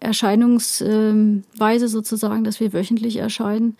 [0.00, 3.76] Erscheinungsweise sozusagen, dass wir wöchentlich erscheinen.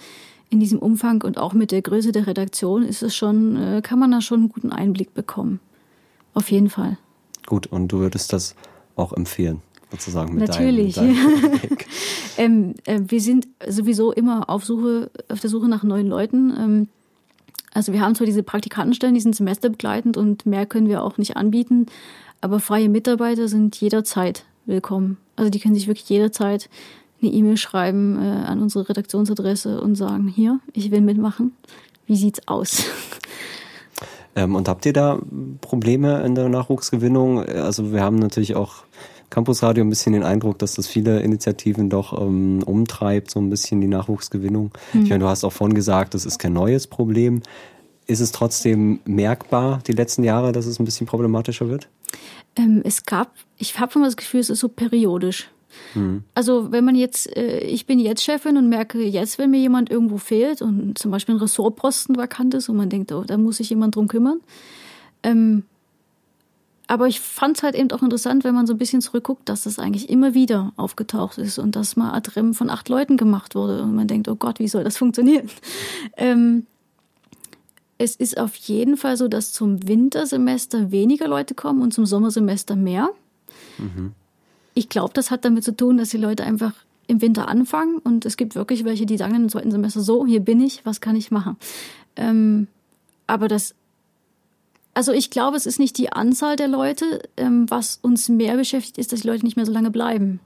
[0.51, 3.99] In diesem Umfang und auch mit der Größe der Redaktion ist es schon, äh, kann
[3.99, 5.61] man da schon einen guten Einblick bekommen.
[6.35, 6.99] Auf jeden Fall.
[7.47, 8.55] Gut, und du würdest das
[8.95, 9.63] auch empfehlen?
[9.93, 10.95] Sozusagen mit Natürlich.
[10.95, 11.16] Deinem,
[12.38, 16.53] ähm, äh, wir sind sowieso immer auf Suche, auf der Suche nach neuen Leuten.
[16.59, 16.88] Ähm,
[17.74, 21.36] also wir haben zwar diese Praktikantenstellen, die sind semesterbegleitend und mehr können wir auch nicht
[21.36, 21.86] anbieten,
[22.40, 25.18] aber freie Mitarbeiter sind jederzeit willkommen.
[25.36, 26.68] Also die können sich wirklich jederzeit
[27.20, 31.53] eine E-Mail schreiben äh, an unsere Redaktionsadresse und sagen, hier, ich will mitmachen.
[32.07, 32.84] Wie sieht's aus?
[34.34, 35.20] Ähm, und habt ihr da
[35.61, 37.40] Probleme in der Nachwuchsgewinnung?
[37.45, 38.84] Also wir haben natürlich auch
[39.33, 43.80] Campusradio ein bisschen den Eindruck, dass das viele Initiativen doch ähm, umtreibt, so ein bisschen
[43.80, 44.72] die Nachwuchsgewinnung.
[44.93, 45.05] Mhm.
[45.05, 47.41] Ich meine, du hast auch vorhin gesagt, das ist kein neues Problem.
[48.07, 51.89] Ist es trotzdem merkbar, die letzten Jahre, dass es ein bisschen problematischer wird?
[52.57, 55.49] Ähm, es gab, ich habe immer das Gefühl, es ist so periodisch.
[55.95, 56.24] Mhm.
[56.35, 59.91] Also wenn man jetzt, äh, ich bin jetzt Chefin und merke jetzt, wenn mir jemand
[59.91, 63.57] irgendwo fehlt und zum Beispiel ein Ressortposten vakant ist und man denkt, oh, da muss
[63.57, 64.41] sich jemand drum kümmern,
[65.22, 65.64] ähm,
[66.89, 69.62] aber ich fand es halt eben auch interessant, wenn man so ein bisschen zurückguckt, dass
[69.62, 73.83] das eigentlich immer wieder aufgetaucht ist und dass mal Adrem von acht Leuten gemacht wurde
[73.83, 75.49] und man denkt, oh Gott, wie soll das funktionieren?
[76.16, 76.66] Ähm,
[77.99, 82.74] es ist auf jeden Fall so, dass zum Wintersemester weniger Leute kommen und zum Sommersemester
[82.74, 83.11] mehr.
[83.78, 84.12] Mhm.
[84.74, 86.72] Ich glaube, das hat damit zu tun, dass die Leute einfach
[87.07, 90.41] im Winter anfangen und es gibt wirklich welche, die sagen im zweiten Semester so, hier
[90.41, 91.57] bin ich, was kann ich machen?
[92.16, 92.66] Ähm,
[93.26, 93.74] aber das
[94.95, 97.22] also ich glaube, es ist nicht die Anzahl der Leute.
[97.36, 100.40] Ähm, was uns mehr beschäftigt, ist, dass die Leute nicht mehr so lange bleiben.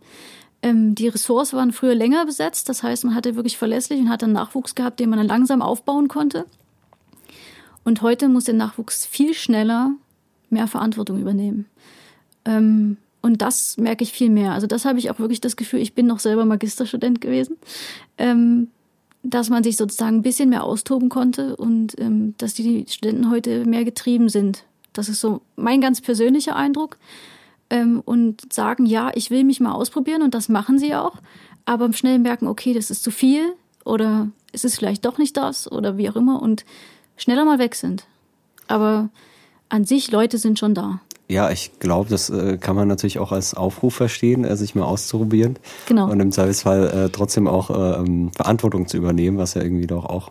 [0.63, 4.23] Ähm, die Ressorts waren früher länger besetzt, das heißt, man hatte wirklich verlässlich und hat
[4.23, 6.47] einen Nachwuchs gehabt, den man dann langsam aufbauen konnte.
[7.85, 9.93] Und heute muss der Nachwuchs viel schneller
[10.51, 11.67] mehr Verantwortung übernehmen.
[12.45, 14.53] Ähm, und das merke ich viel mehr.
[14.53, 17.57] Also das habe ich auch wirklich das Gefühl, ich bin noch selber Magisterstudent gewesen,
[18.19, 18.69] ähm,
[19.31, 23.65] dass man sich sozusagen ein bisschen mehr austoben konnte und ähm, dass die Studenten heute
[23.65, 24.65] mehr getrieben sind.
[24.93, 26.99] Das ist so mein ganz persönlicher Eindruck.
[27.69, 31.17] Ähm, und sagen, ja, ich will mich mal ausprobieren und das machen sie auch,
[31.65, 33.55] aber schnell merken, okay, das ist zu viel
[33.85, 36.65] oder es ist vielleicht doch nicht das oder wie auch immer und
[37.17, 38.07] schneller mal weg sind.
[38.69, 39.11] Aber
[39.69, 41.01] an sich, Leute sind schon da.
[41.29, 44.85] Ja, ich glaube, das äh, kann man natürlich auch als Aufruf verstehen, äh, sich mal
[44.85, 45.59] auszuprobieren.
[45.89, 46.09] Genau.
[46.09, 50.05] Und im Zweifelsfall äh, trotzdem auch äh, ähm, Verantwortung zu übernehmen, was ja irgendwie doch
[50.05, 50.31] auch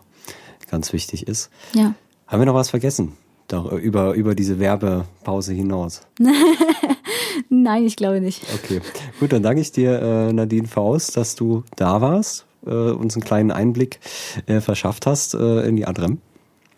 [0.70, 1.50] ganz wichtig ist.
[1.74, 1.94] Ja.
[2.26, 3.12] Haben wir noch was vergessen?
[3.48, 6.00] Doch, äh, über, über diese Werbepause hinaus.
[7.50, 8.42] Nein, ich glaube nicht.
[8.54, 8.80] Okay.
[9.20, 13.24] Gut, dann danke ich dir, äh, Nadine Faust, dass du da warst, äh, uns einen
[13.24, 14.00] kleinen Einblick
[14.46, 16.20] äh, verschafft hast äh, in die Adrem.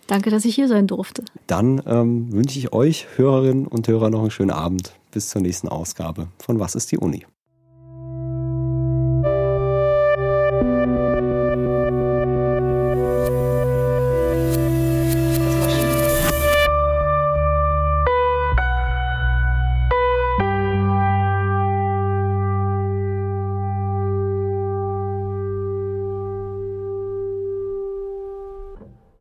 [0.09, 1.23] Danke, dass ich hier sein durfte.
[1.47, 4.95] Dann ähm, wünsche ich euch, Hörerinnen und Hörer, noch einen schönen Abend.
[5.13, 7.25] Bis zur nächsten Ausgabe von Was ist die Uni?